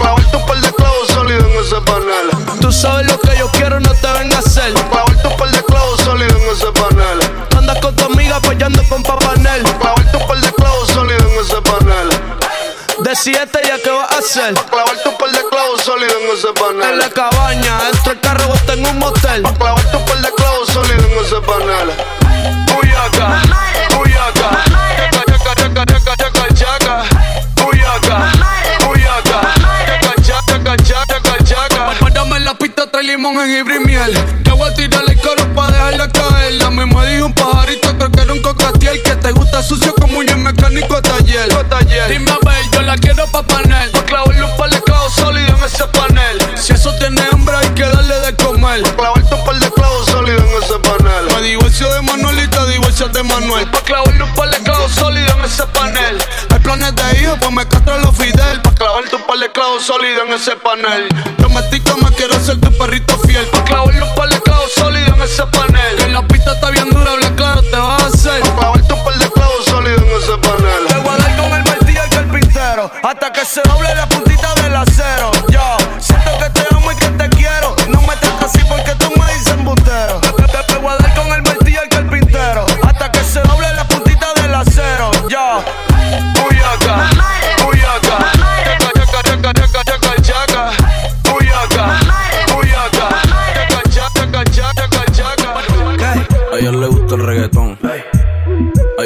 [0.00, 2.30] clavarte un par de clavos sólidos en ese panel.
[2.60, 4.74] Tú sabes lo que yo quiero, no te vengas a hacer.
[4.74, 7.18] Pa' clavarte un par de clavos sólidos en ese panel.
[7.56, 9.62] Andas con tu amiga apoyando con Papanel.
[9.62, 12.08] Pa' clavarte un par de clavos sólidos en ese panel.
[12.98, 14.54] Decídete ya qué vas a hacer.
[14.54, 16.90] Pa' clavarte un par de clavos sólidos en ese panel.
[16.94, 19.42] En la cabaña, dentro del carro, vos en un motel.
[19.42, 21.88] Pa' clavarte un par de clavos sólidos en ese panel.
[22.78, 23.42] Uyaca,
[23.98, 24.48] uyaca.
[25.12, 27.04] Chaca, chaca, chaca, chaca, chaca.
[27.66, 28.32] Uyaca,
[28.88, 29.38] uyaca.
[30.22, 31.92] Chaca, chaca, chaca, chaca, chaca.
[32.00, 34.42] Párame en la pista, trae un jengibre y miel.
[34.44, 36.54] Te voy a tirar el coro pa' dejarla caer.
[36.54, 39.02] La misma dijo un pajarito, creo que era un cocatiel.
[39.02, 41.48] Que te gusta sucio como un mecánico taller.
[42.08, 43.90] Dime a ver, yo la quiero pa' panel.
[59.80, 61.08] Sólidos en ese panel.
[61.36, 63.44] Que me quiero ser tu perrito fiel.
[63.46, 65.75] Pa' clavarle un par de clavos sólidos en ese panel.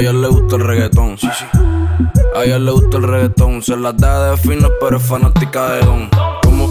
[0.01, 1.15] Ella le gusta el reggaetón.
[1.15, 1.45] Sí, sí.
[2.35, 3.61] A ella le gusta el reggaetón.
[3.61, 6.09] Se la da de fino, pero es fanática de don.
[6.41, 6.65] Como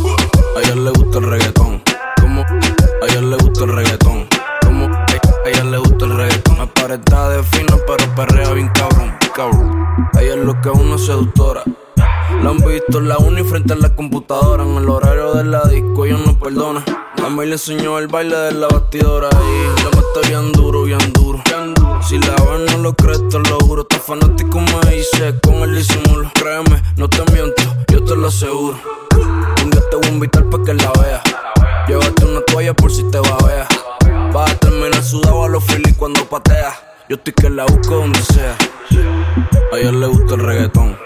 [0.56, 1.82] a ella le gusta el reggaetón.
[2.20, 4.26] Como a ella le gusta el reggaetón.
[4.64, 6.60] Como a ella le gusta el reggaetón.
[6.60, 9.14] Aparenta de fino, pero perrea bien cabrón.
[9.32, 9.86] cabrón.
[10.18, 11.62] Ella es lo que una seductora.
[12.42, 14.64] La han visto en la uni frente a la computadora.
[14.64, 16.84] En el horario de la disco, ella no perdona.
[17.24, 19.28] A mí le enseñó el baile de la bastidora.
[19.28, 21.42] Y le mete bien duro, bien duro.
[22.02, 23.82] Si la ven, no lo crees, te lo juro.
[23.82, 26.30] Está fanático, me dice con el disimulo.
[26.34, 27.62] Créeme, no te miento,
[27.92, 28.78] yo te lo aseguro.
[29.62, 31.22] Un día te voy a invitar pa' que la veas.
[31.86, 33.68] Llévate una toalla por si te babeas.
[34.32, 36.74] Vas a terminar sudado a los Phillies cuando pateas.
[37.08, 38.56] Yo estoy que la busco donde sea.
[39.72, 40.96] A ella le gusta el reggaetón.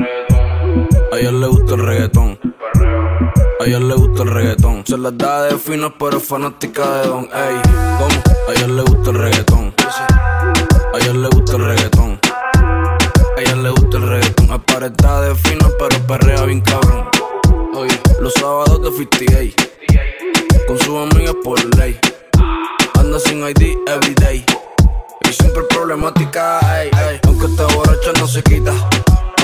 [1.12, 2.38] A ella le gusta el reggaetón.
[3.60, 4.84] A ella le gusta el reggaetón.
[4.86, 7.24] Se las da de fino, pero fanática de don.
[7.24, 7.60] Ey,
[7.98, 8.22] ¿cómo?
[8.48, 9.74] A ella le gusta el reggaetón.
[10.92, 12.20] A ella le gusta el reggaetón.
[13.36, 14.50] A ella le gusta el reggaetón.
[14.50, 17.08] Aparenta de fino, pero perrea bien cabrón.
[17.74, 19.54] Oye, los sábados de 58.
[20.66, 21.98] Con sus amigas por ley.
[22.98, 24.44] Anda sin ID everyday.
[25.28, 27.20] Y siempre problemática, ey, ey.
[27.26, 28.72] Aunque esté borracha no se quita.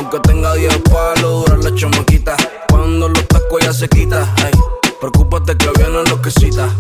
[0.01, 2.35] Aunque tenga 10 palos, dura la chamaquita.
[2.71, 4.59] Cuando los tacos ya se quita, ey.
[4.99, 6.71] Preocúpate que viene loquecita.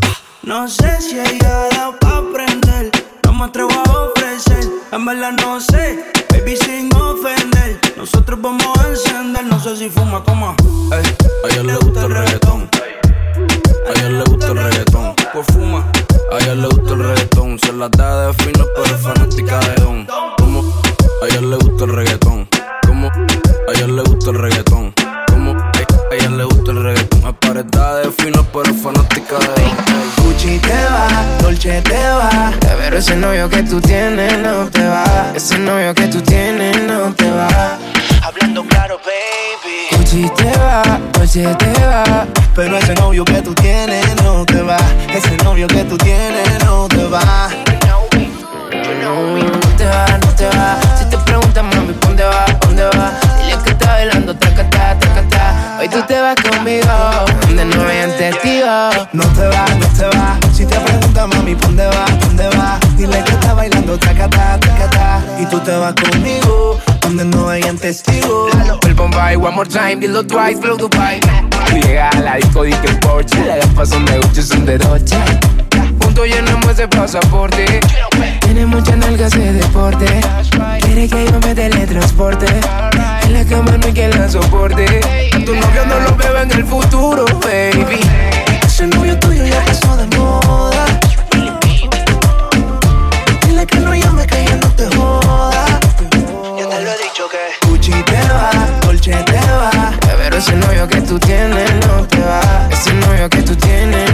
[0.43, 2.91] No sé si ella da pa' aprender,
[3.25, 4.67] no me atrevo a ofrecer.
[4.91, 7.79] En verdad no sé, baby sin ofender.
[7.95, 10.57] Nosotros vamos a encender, no sé si fuma como.
[10.91, 11.05] Ey,
[11.45, 12.71] a ella le gusta el reggaetón.
[13.87, 15.15] A ella le gusta el reggaetón.
[15.35, 15.85] Pues fuma.
[16.33, 17.59] A ella le gusta el reggaetón.
[17.59, 20.40] Se la da de fino, pero es fanática de don.
[21.23, 22.49] A ella le gusta el reggaetón.
[22.87, 24.95] Como a ella le gusta el reggaetón.
[25.31, 27.25] Como a ella le gusta el reggaetón.
[27.27, 30.23] Aparenta de fino, pero fanática de.
[30.23, 31.09] Gucci te va,
[31.43, 32.53] Dolce te va.
[32.61, 35.33] Pero ese novio que tú tienes no te va.
[35.35, 37.79] Ese novio que tú tienes no te va.
[38.23, 39.99] Hablando claro, baby.
[39.99, 42.27] Gucci te va, Dolce te va.
[42.55, 44.79] Pero ese novio que tú tienes no te va.
[45.13, 47.51] Ese novio que tú tienes no te va.
[49.03, 50.80] No te va, no te va.
[52.21, 52.45] ¿Dónde va?
[52.61, 53.13] ¿Dónde va?
[53.39, 55.79] Dile que está bailando, tracata, tracata.
[55.81, 56.87] Hoy tú te vas conmigo,
[57.47, 59.09] donde no hayan testigos.
[59.13, 60.39] No te va, no te va.
[60.53, 62.05] Si te preguntan, mami, ¿dónde va?
[62.21, 62.79] ¿Dónde va?
[62.97, 65.23] Dile que está bailando, tracata, tracata.
[65.39, 68.53] Y tú te vas conmigo, donde no hayan testigos.
[68.87, 71.21] El Bombay, one more time, dilo twice, flow Dubai.
[71.21, 74.67] Tú llegas a la disco, di que el Porsche, las gafas son de Gucci, son
[74.67, 75.17] de Dolce.
[76.01, 77.81] Juntos llenamos ese pasaporte.
[78.41, 80.07] Tiene muchas nalgas de deporte.
[80.83, 82.47] Quiere que yo me teletransporte.
[83.25, 85.01] En la cama no hay quien la soporte.
[85.45, 88.01] Tu novio no lo veo en el futuro, baby.
[88.65, 90.85] Ese novio tuyo ya pasó de moda.
[93.47, 95.65] Dile que no llame, que ella no te joda.
[96.59, 98.51] Yo te lo he dicho que Gucci te va,
[98.83, 99.93] Dolce te va.
[100.19, 102.69] Pero ese novio que tú tienes no te va.
[102.71, 104.10] Ese novio que tú tienes.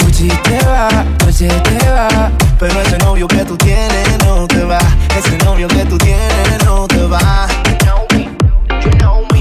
[0.00, 2.30] Gucci te va, Dolce te va.
[2.58, 4.78] Pero ese novio que tú tienes no te va.
[5.14, 7.46] Ese novio que tú tienes no te va.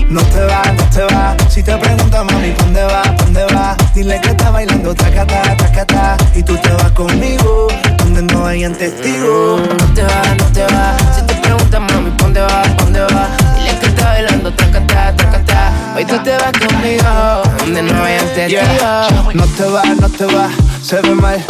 [0.09, 1.35] No te va, no te va.
[1.49, 3.03] Si te preguntan, mami, ¿dónde va?
[3.19, 3.77] ¿Dónde va?
[3.95, 6.17] Dile que está bailando tacata, tacata.
[6.35, 7.67] Y tú te vas conmigo,
[7.99, 9.61] donde no hayan testigos.
[9.61, 10.97] No te va, no te va.
[11.15, 12.11] Si te preguntan, mami.
[12.17, 12.66] ¿Dónde va?
[16.07, 18.63] Tú te vas conmigo, donde no hayan testigos.
[19.33, 20.49] No te va, no te va,
[20.81, 21.43] se ve mal.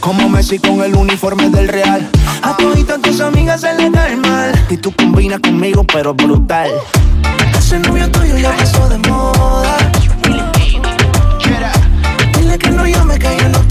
[0.00, 2.08] Como Messi con el uniforme del Real.
[2.42, 4.52] A todas tus amigas se le da el mal.
[4.68, 6.70] Y tú combinas conmigo, pero brutal.
[7.56, 9.76] Ese novio tuyo ya pasó de moda.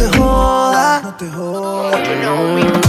[0.01, 2.01] No te jodas, no te jodas.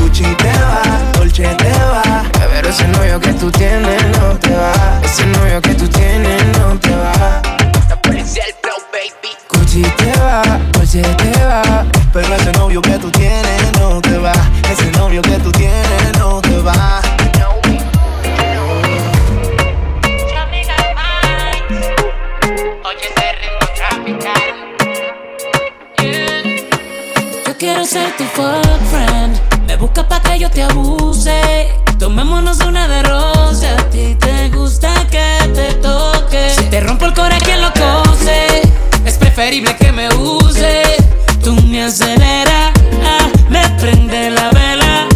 [0.01, 0.83] Gucci te va,
[1.13, 2.25] Dolce te va.
[2.33, 4.73] Pero ese novio que tú tienes no te va.
[5.05, 7.43] Ese novio que tú tienes no te va.
[7.91, 9.37] La policía el flow, baby.
[9.51, 10.43] Gucci te va,
[10.73, 11.85] Dolce te va.
[12.15, 14.33] Pero ese novio que tú tienes no te va.
[14.71, 17.12] Ese novio que tú tienes no te va.
[27.63, 29.39] quiero ser tu fuck friend.
[29.69, 31.69] Me busca pa' que yo te abuse.
[31.97, 33.77] Tomémonos una de rosa.
[33.79, 36.51] A ti te gusta que te toque.
[36.59, 38.63] Si te rompo el corazón, quien lo cose.
[39.05, 40.83] Es preferible que me use.
[41.45, 42.73] Tú me aceleras,
[43.05, 45.07] ah, me prende la vela.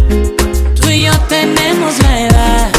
[0.80, 2.70] Tú y yo tenemos la edad.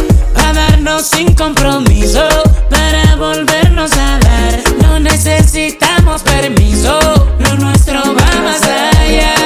[0.45, 2.25] A darnos sin compromiso.
[2.69, 4.63] Para volvernos a dar.
[4.81, 6.97] No necesitamos permiso.
[7.39, 9.36] Lo nuestro va más allá.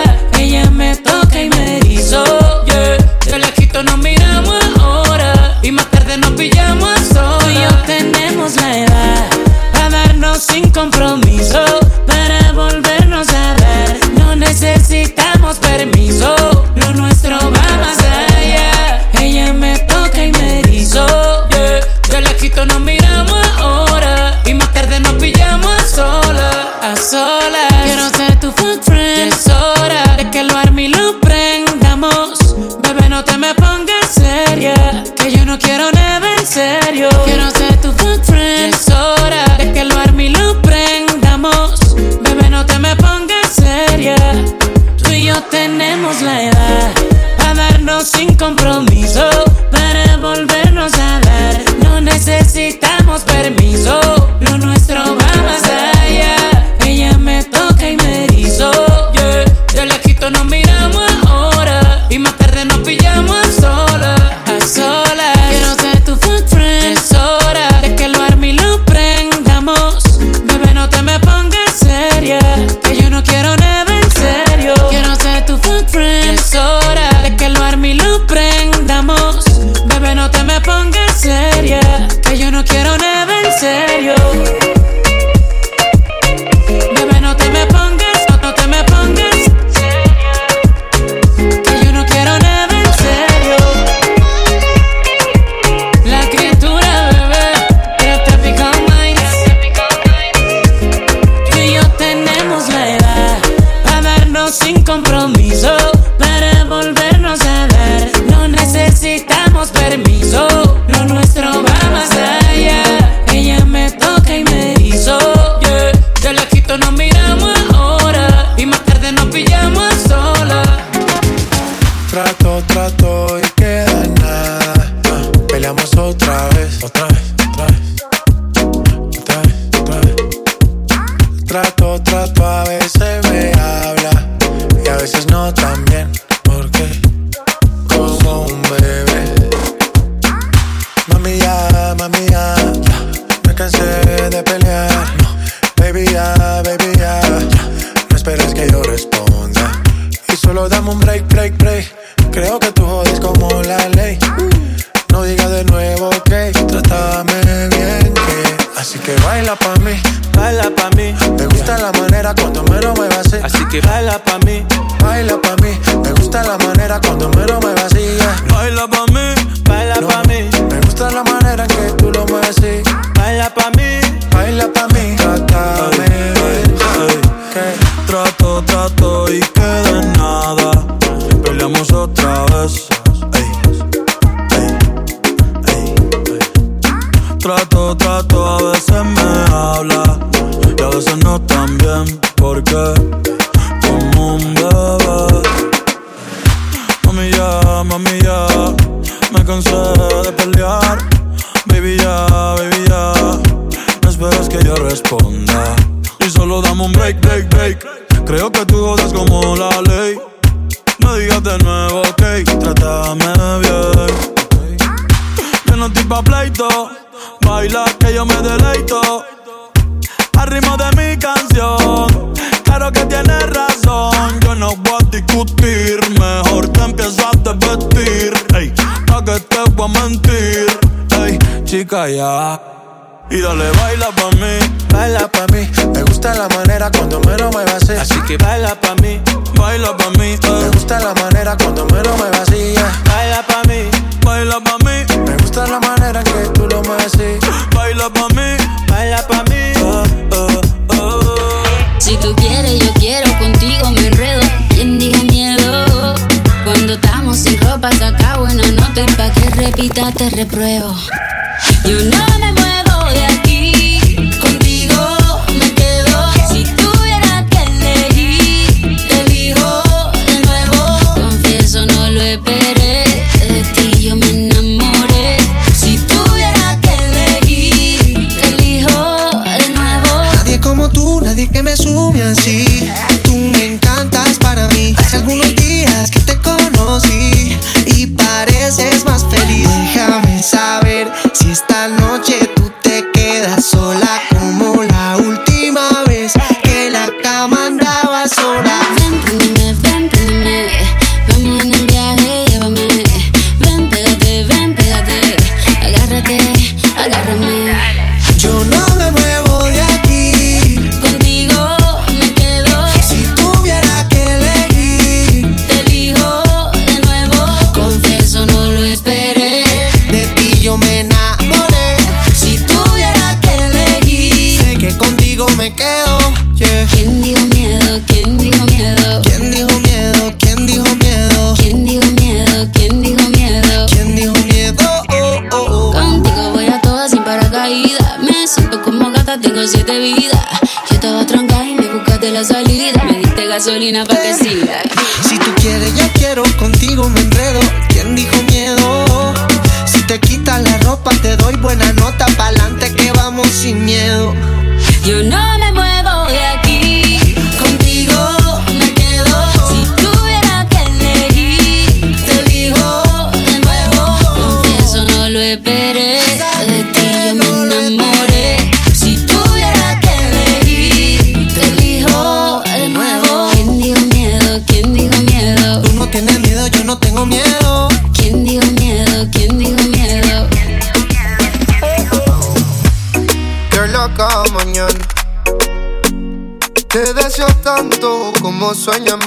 [10.52, 11.21] sin compromiso.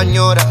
[0.00, 0.50] añora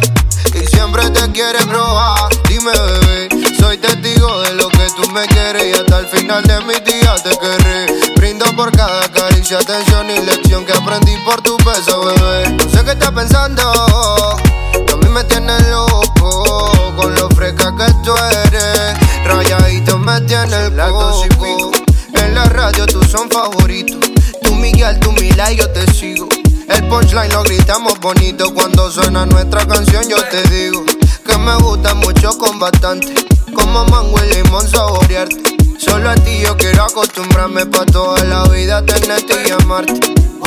[27.70, 30.04] Estamos bonitos cuando suena nuestra canción.
[30.10, 30.84] Yo te digo
[31.24, 33.14] que me gusta mucho con bastante.
[33.54, 35.38] Como mango y limón saborearte.
[35.78, 39.94] Solo a ti yo quiero acostumbrarme pa' toda la vida tenerte y amarte.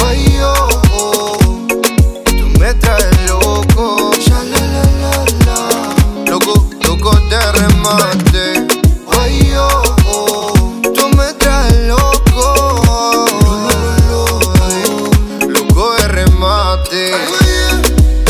[0.05, 1.39] Oye, oh, oh,
[2.25, 3.12] tú me traes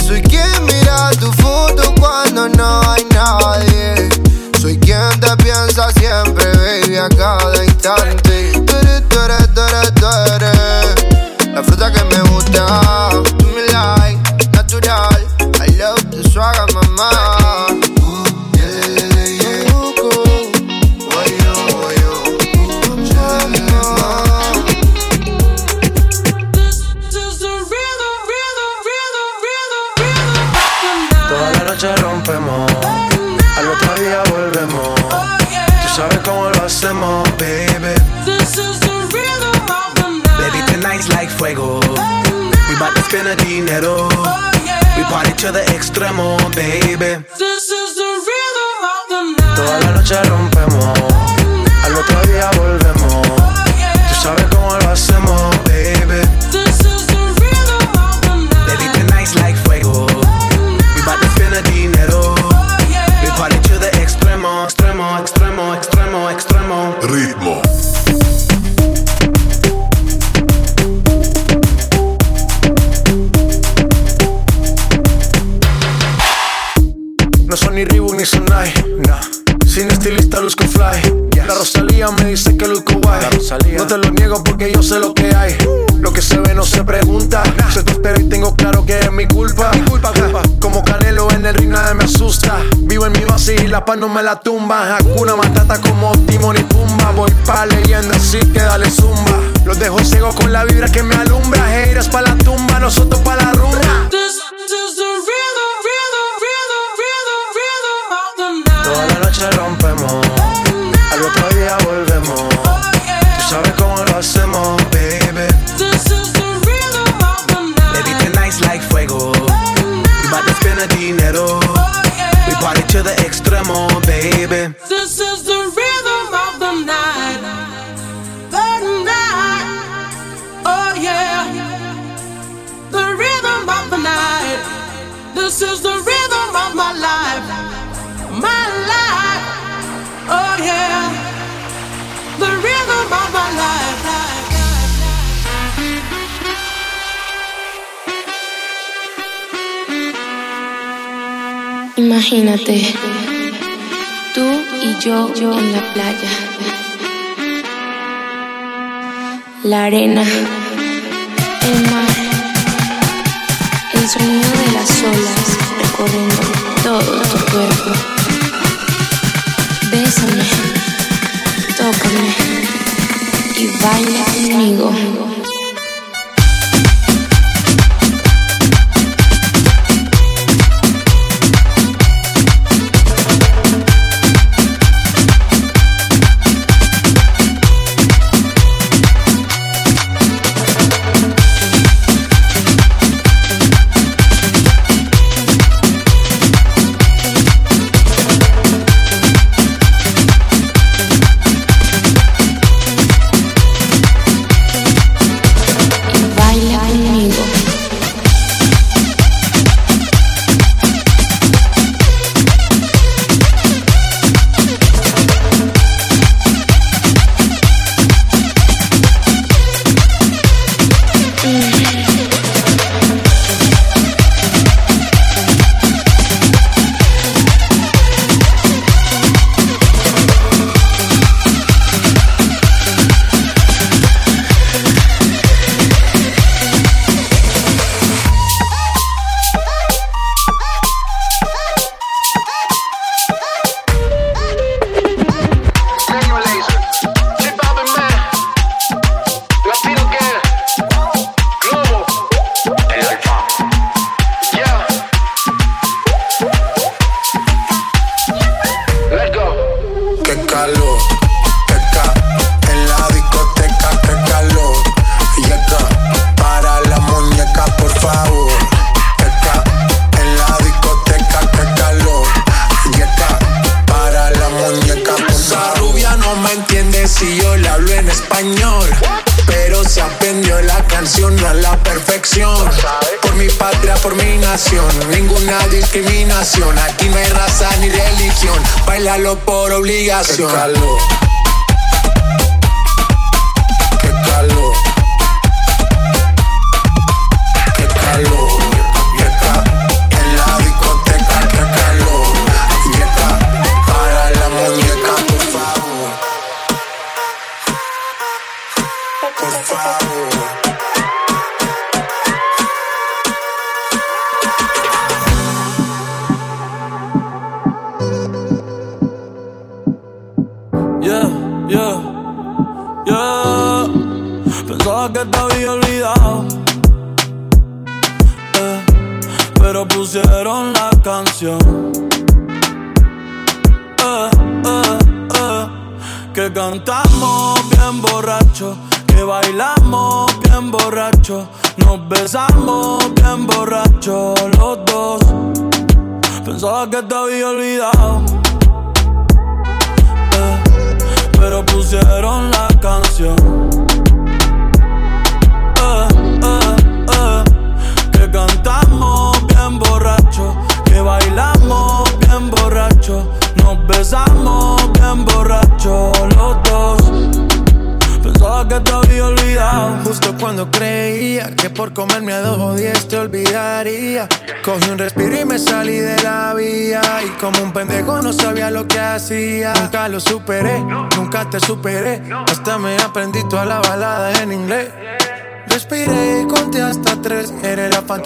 [0.06, 2.91] Soy quien mira tu foto cuando no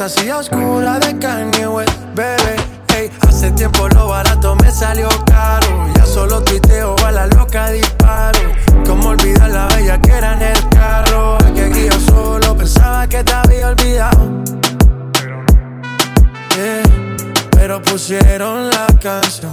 [0.07, 2.57] fantasía oscura de Kanye West, bebé.
[2.97, 5.67] Ey, hace tiempo lo barato me salió caro.
[5.97, 8.39] Ya solo tuiteo a la loca disparo.
[8.87, 11.39] Como olvidar la bella que era en el carro.
[11.57, 14.31] Que guía solo pensaba que te había olvidado.
[16.55, 16.83] Yeah,
[17.51, 19.53] pero pusieron la canción.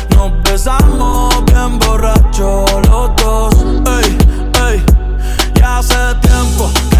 [0.21, 3.55] nos besamos bien borrachos los dos.
[3.97, 4.17] Ey,
[4.69, 4.83] ey,
[5.55, 6.69] ya hace tiempo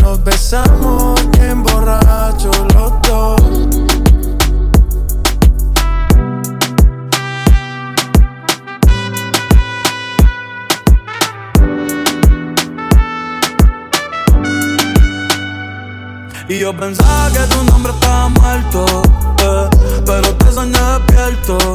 [0.00, 3.40] nos besamos bien borrachos los dos.
[16.48, 18.84] Y yo pensaba que tu nombre estaba muerto,
[19.38, 19.68] eh,
[20.04, 21.74] pero te soñé despierto.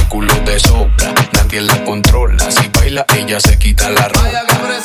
[0.21, 1.13] culo de sobra.
[1.33, 2.51] Nadie la controla.
[2.51, 4.29] Si baila, ella se quita la ropa.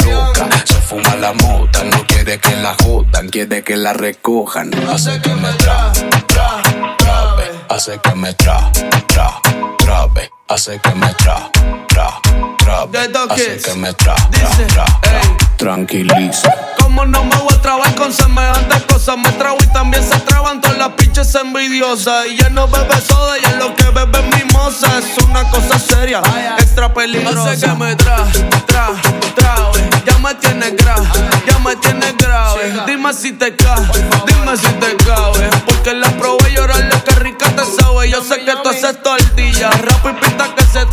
[0.04, 1.84] Loca, se fuma la mota.
[1.84, 4.70] No quiere que la jodan, quiere que la recojan.
[4.88, 5.92] Hace que me tra,
[6.26, 6.62] tra,
[6.98, 7.50] trabe.
[7.68, 8.70] Hace que me tra,
[9.06, 9.40] tra,
[9.78, 10.30] trabe.
[10.48, 11.50] Hace que me tra,
[11.96, 12.20] tra,
[12.58, 13.10] trabe.
[13.30, 15.20] Hace que me tra, tra, tra, tra.
[15.56, 16.54] Tranquiliza.
[16.78, 20.60] Como no me voy a trabar con semejantes cosas, me trago y también se traban
[20.60, 22.26] todas las pinches envidiosas.
[22.26, 24.98] Y ya no bebe soda, ya lo que bebe es mimosa.
[24.98, 26.20] Es una cosa seria,
[26.58, 27.52] extra peligrosa.
[27.52, 28.26] Hace que me tra,
[28.66, 28.88] tra,
[29.34, 29.88] trabe.
[30.04, 31.06] Ya me tienes grave,
[31.46, 32.74] ya me tienes grave.
[32.86, 33.86] Dime si te cae,
[34.26, 35.48] dime si te cabe.
[35.64, 38.10] Porque la probé llorar lo que rica te sabe.
[38.10, 40.85] Yo sé que tú haces tortilla, rap y pinta que se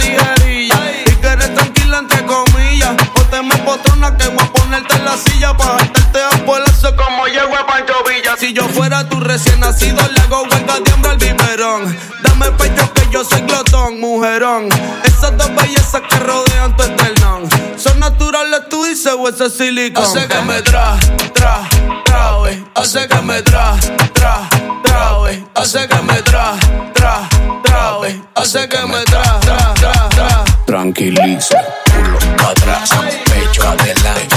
[9.34, 11.98] recién nacido, le hago huelga de hambre al biberón.
[12.22, 14.70] Dame pecho que yo soy glotón, mujerón.
[15.04, 17.50] Esas dos bellezas que rodean tu esternón.
[17.76, 20.04] Son naturales, tú dices, o ese silicón.
[20.04, 21.00] Hace que me tra,
[21.34, 21.68] tra,
[22.06, 22.64] tra, wey.
[22.76, 23.76] Hace que me tra,
[24.14, 24.50] tra,
[24.84, 25.44] tra, wey.
[25.56, 26.54] Hace que me tra,
[26.94, 27.28] tra,
[27.64, 28.24] tra, wey.
[28.36, 30.44] Hace que me tra, tra, tra, tra.
[30.68, 31.60] Tranquiliza.
[31.92, 32.90] Culo atrás,
[33.26, 34.33] pecho adelante.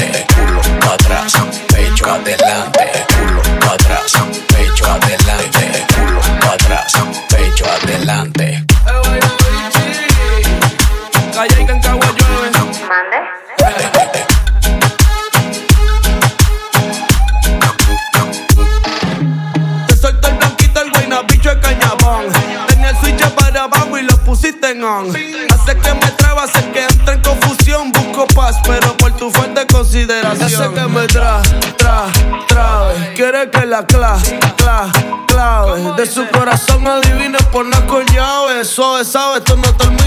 [30.46, 31.42] Hace que me tra,
[31.76, 32.04] tra,
[32.46, 33.14] trabe.
[33.16, 34.16] Quiere que la cla,
[34.56, 34.92] cla,
[35.26, 35.82] clave.
[35.96, 38.64] De su corazón adivine por con llave.
[38.64, 40.05] Suave, sabe, esto no termina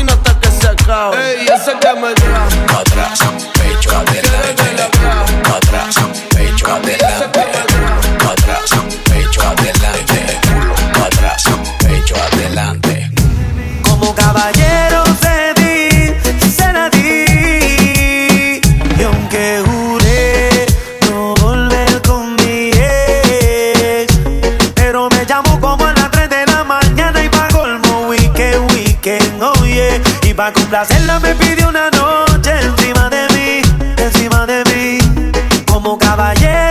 [30.54, 33.62] complacerla me pidió una noche encima de mí,
[33.98, 34.98] encima de mí.
[35.66, 36.69] Como caballero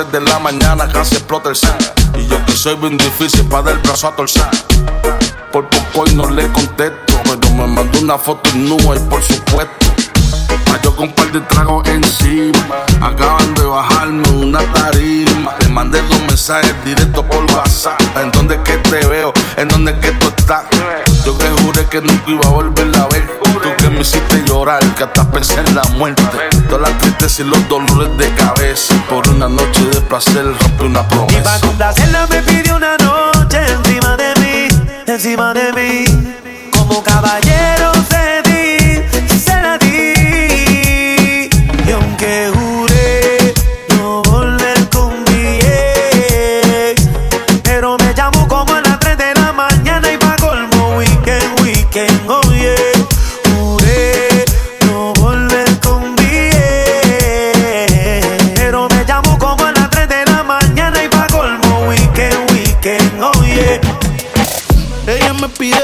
[0.00, 1.74] 3 de la mañana casi explota el set.
[2.16, 4.48] Y yo que soy bien difícil para dar el brazo a torcer.
[5.52, 7.20] Por poco y no le contesto.
[7.24, 9.86] Pero me mandó una foto en nube y por supuesto.
[10.64, 12.84] Pa' yo con un par de tragos encima.
[13.02, 15.54] Acaban de bajarme una tarima.
[15.60, 18.00] Le mandé dos mensajes directos por WhatsApp.
[18.16, 19.32] ¿En dónde que te veo?
[19.56, 20.64] ¿En dónde que tú estás?
[21.24, 23.40] Yo que juré que nunca iba a volver a ver.
[23.62, 26.22] Tú que me hiciste llorar, que hasta pensé en la muerte.
[26.68, 28.94] Todas las tristezas y los dolores de cabeza.
[29.08, 31.60] Por una noche de placer rompí una Y pa' promesa.
[31.60, 34.68] complacerla me pidió una noche encima de mí,
[35.06, 36.04] encima de mí.
[36.72, 38.29] Como caballero cedí,
[62.80, 63.80] weekend, oh yeah.
[65.06, 65.76] Ella me pide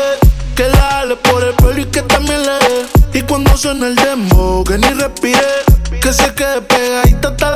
[0.55, 3.19] que la ale por el pelo y que también le dé.
[3.19, 5.41] Y cuando suena el demo, que ni respire,
[6.01, 7.55] que se quede pegadita hasta el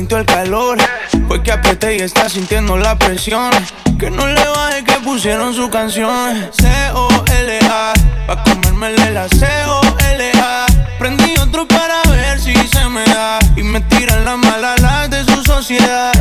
[0.00, 0.78] sintió el calor.
[1.28, 3.50] Fue que apreté y está sintiendo la presión.
[3.98, 6.48] Que no le baje que pusieron su canción.
[6.58, 7.92] C-O-L-A,
[8.26, 10.66] pa' comérmele la C-O-L-A.
[10.98, 13.38] Prendí otro para ver si se me da.
[13.56, 16.12] Y me tiran las malas las de su sociedad.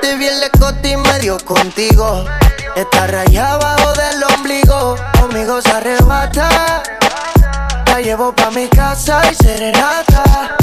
[0.00, 2.24] Te vi el escote y medio contigo.
[2.74, 4.96] Está rayada abajo del ombligo.
[5.20, 6.82] Conmigo se arrebata.
[7.86, 10.56] La llevo pa' mi casa y se relata.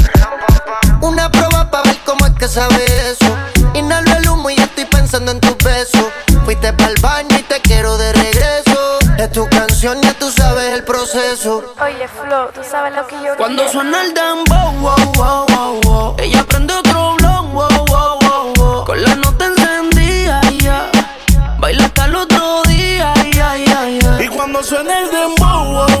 [1.02, 3.36] Una prueba pa' ver cómo es que sabe eso.
[3.74, 6.06] Inhalo el humo y ya estoy pensando en tus besos.
[6.44, 8.98] Fuiste pa'l baño y te quiero de regreso.
[9.18, 11.74] Es tu canción, ya tú sabes el proceso.
[11.82, 13.72] Oye, Flo, tú sabes lo que yo Cuando quiero?
[13.72, 16.16] suena el dembow, wow, wow, wow, wow.
[16.18, 18.84] Ella prende otro blon, wow, wow, wow, wow.
[18.84, 20.90] Con la nota encendida, ya.
[21.58, 24.22] Baila hasta el otro día, ya, ya, ya.
[24.22, 25.91] Y cuando suena el dembow, wow,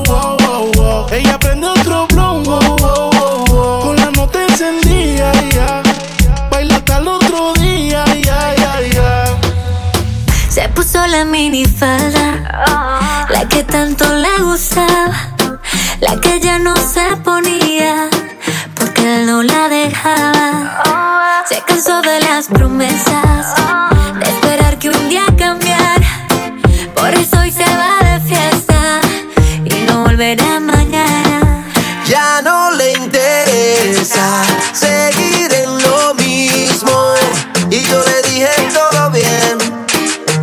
[10.80, 15.28] esa minifalda, la que tanto le gustaba,
[16.00, 18.08] la que ya no se ponía,
[18.74, 21.44] porque él no la dejaba.
[21.48, 23.31] Se cansó de las promesas,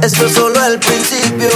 [0.02, 1.50] esto es solo el principio.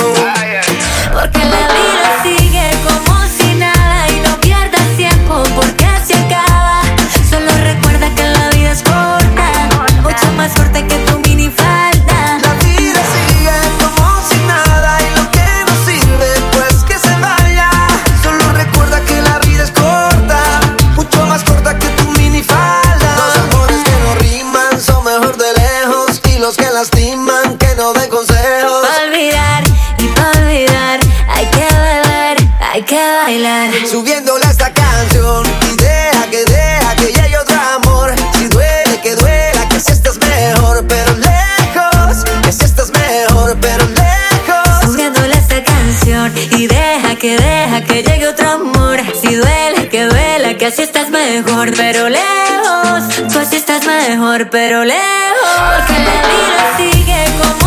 [33.34, 33.72] Bailar.
[33.88, 38.14] Subiéndole a esta canción y deja que deja que llegue otro amor.
[38.38, 42.24] Si duele que duela, que si estás mejor, pero lejos.
[42.44, 44.84] Que si estás mejor, pero lejos.
[44.84, 49.00] Subiéndole esta canción y deja que deja que llegue otro amor.
[49.22, 53.32] Si duele, que duela, que así estás mejor, pero lejos.
[53.32, 55.54] Tú así estás mejor, pero lejos.
[55.78, 57.63] Porque la vida sigue como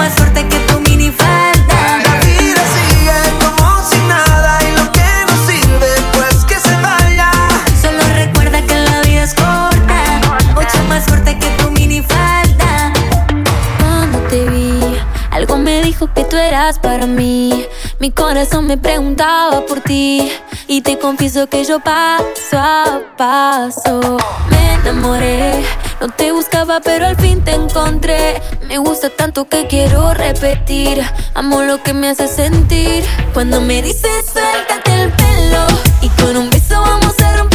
[0.00, 1.78] más corta que tu minifalda.
[2.06, 7.30] La vida sigue como si nada y lo que no sirve, pues que se vaya.
[7.82, 9.98] Solo recuerda que la vida es corta,
[10.54, 12.94] mucho más corta que tu minifalda.
[13.78, 14.80] Cuando te vi,
[15.32, 17.66] algo me dijo que tú eras para mí.
[17.98, 20.32] Mi corazón me preguntaba por ti.
[20.72, 24.18] Y te confieso que yo paso a paso
[24.50, 25.64] me enamoré.
[26.00, 28.40] No te buscaba, pero al fin te encontré.
[28.68, 31.02] Me gusta tanto que quiero repetir.
[31.34, 33.04] Amo lo que me hace sentir.
[33.34, 35.66] Cuando me dices suéltate el pelo.
[36.02, 37.49] Y con un beso vamos a romper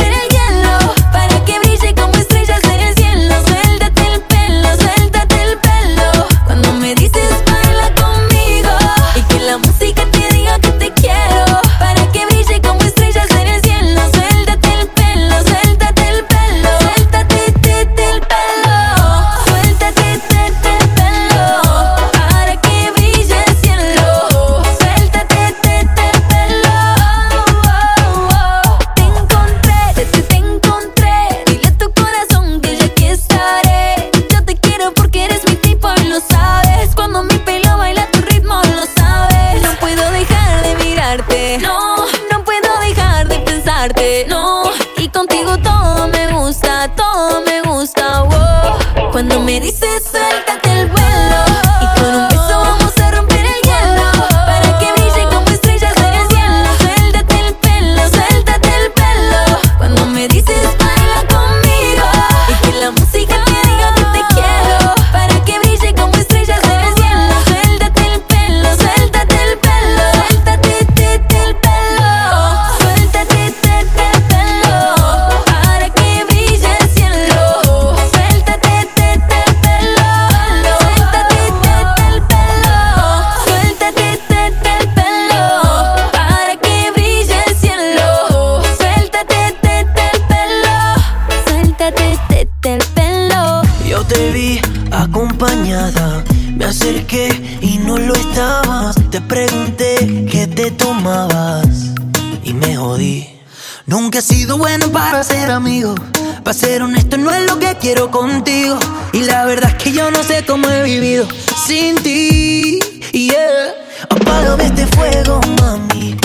[106.55, 108.79] ser honesto, no es lo que quiero contigo.
[109.11, 111.27] Y la verdad es que yo no sé cómo he vivido
[111.67, 112.79] sin ti.
[113.11, 113.73] Yeah.
[114.09, 116.15] Apágame este fuego, mami.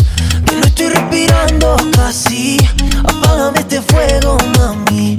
[0.47, 2.59] Que no estoy respirando casi.
[3.05, 5.17] Apágame este fuego, mami.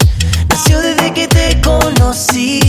[0.49, 2.61] Nació desde que te conocí.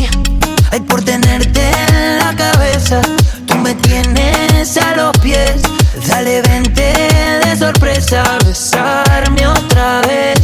[0.72, 3.00] Ay, por tenerte en la cabeza.
[3.46, 5.62] Tú me tienes a los pies.
[6.08, 6.92] Dale, vente
[7.44, 8.24] de sorpresa.
[8.44, 10.41] Besarme otra vez.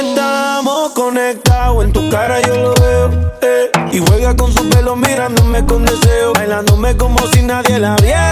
[0.00, 3.10] Estamos conectados, en tu cara yo lo veo.
[3.42, 3.70] eh.
[3.92, 6.32] Y juega con su pelo mirándome con deseo.
[6.34, 8.27] Bailándome como si nadie la viera.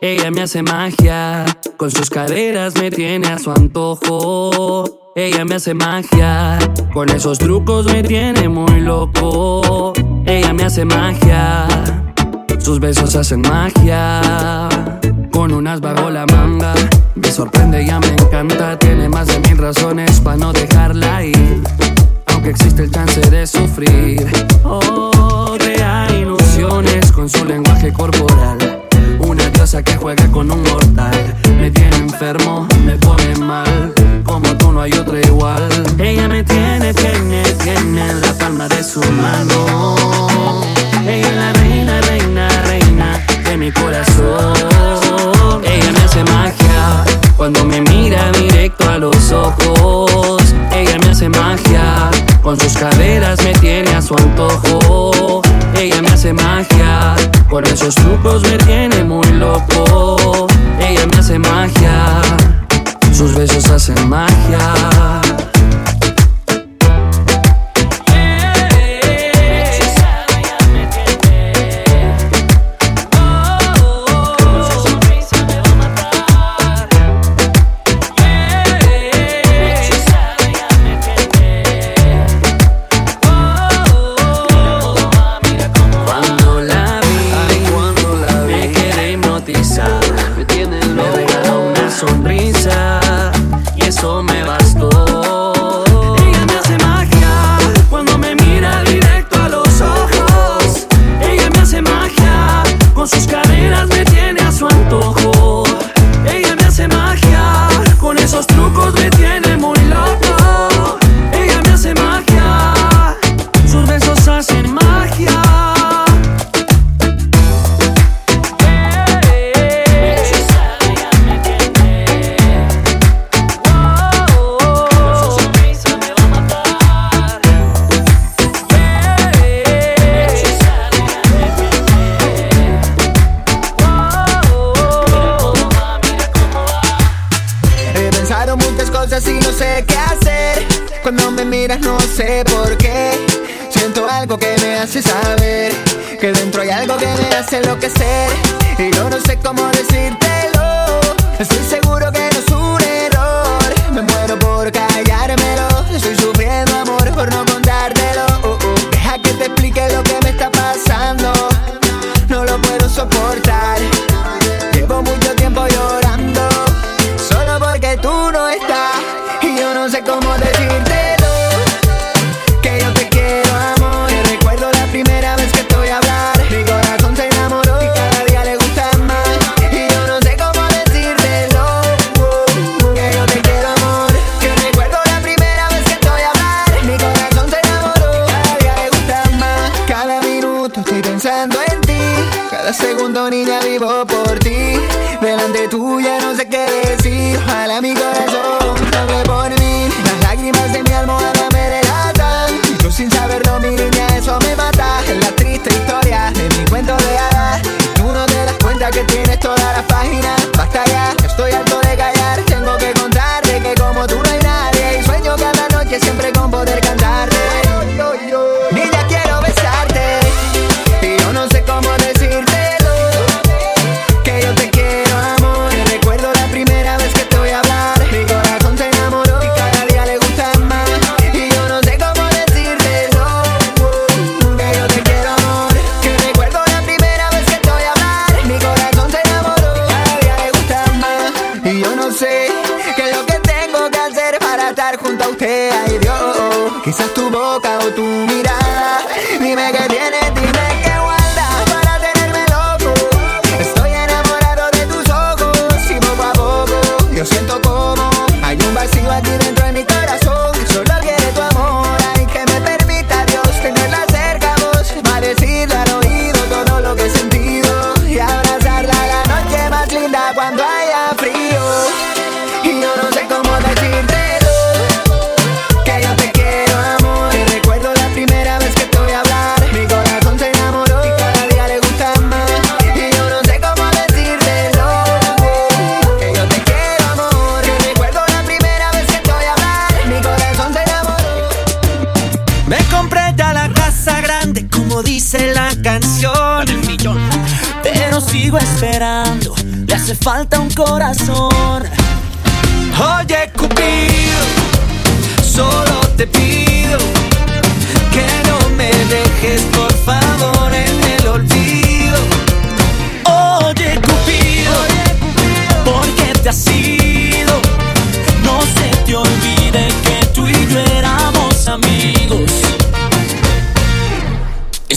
[0.00, 1.44] Ella me hace magia,
[1.76, 4.84] con sus caderas me tiene a su antojo.
[5.14, 6.58] Ella me hace magia,
[6.94, 9.92] con esos trucos me tiene muy loco.
[10.24, 11.68] Ella me hace magia,
[12.58, 14.22] sus besos hacen magia.
[15.30, 16.72] Con unas bajo la manga,
[17.16, 18.78] me sorprende, ya me encanta.
[18.78, 21.83] Tiene más de mil razones para no dejarla ir
[22.44, 24.30] que existe el chance de sufrir.
[24.64, 28.82] Oh, o crea ilusiones con su lenguaje corporal.
[29.18, 31.34] Una diosa que juega con un mortal.
[31.58, 33.94] Me tiene enfermo, me pone mal.
[34.24, 35.68] Como tú no hay otra igual.
[35.98, 40.60] Ella me tiene, tiene, tiene en la palma de su mano.
[41.06, 45.62] Ella es la reina, reina, reina de mi corazón.
[45.64, 47.04] Ella me hace magia
[47.38, 50.42] cuando me mira directo a los ojos.
[50.72, 52.10] Ella me hace magia
[52.44, 55.40] con sus caderas me tiene a su antojo.
[55.78, 57.16] Ella me hace magia,
[57.48, 60.46] con esos trucos me tiene muy loco.
[60.78, 62.20] Ella me hace magia,
[63.14, 65.22] sus besos hacen magia.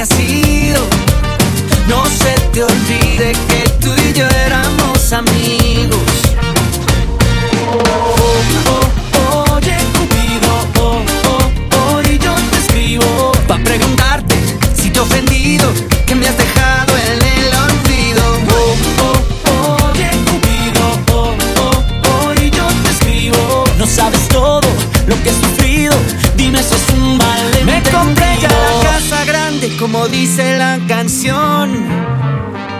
[0.00, 0.80] ¿por qué te has ido?
[1.88, 5.98] No se te olvide que tú y yo éramos amigos.
[7.72, 8.26] Oh,
[9.18, 10.50] oh, oye, Cupido,
[10.80, 14.36] oh, oh, oh, y yo te escribo pa' preguntarte
[14.74, 15.72] si te he ofendido,
[29.92, 31.70] como dice la canción.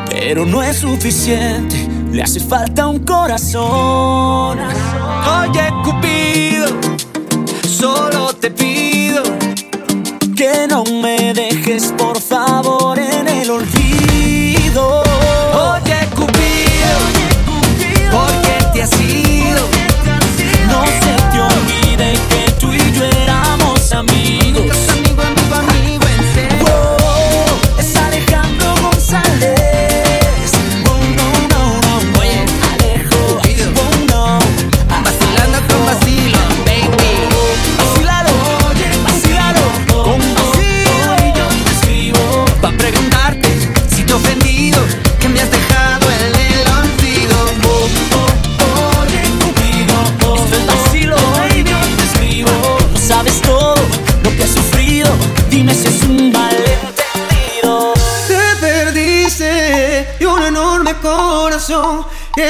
[0.09, 4.59] Pero no es suficiente, le hace falta un corazón.
[4.61, 6.69] Oye, Cupido,
[7.67, 8.90] solo te pido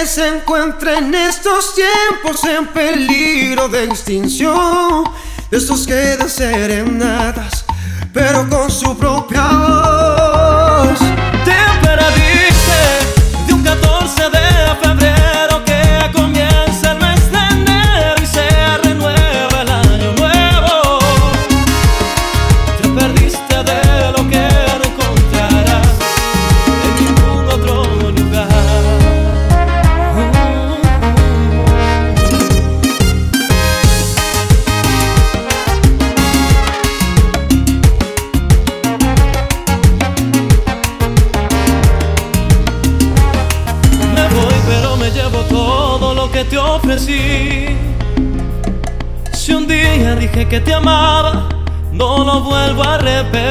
[0.06, 5.05] se encuentra en estos tiempos en peligro de extinción.
[5.51, 7.64] Estos que dan serenatas,
[8.12, 9.90] pero con su propia.
[53.25, 53.49] Vuelvo a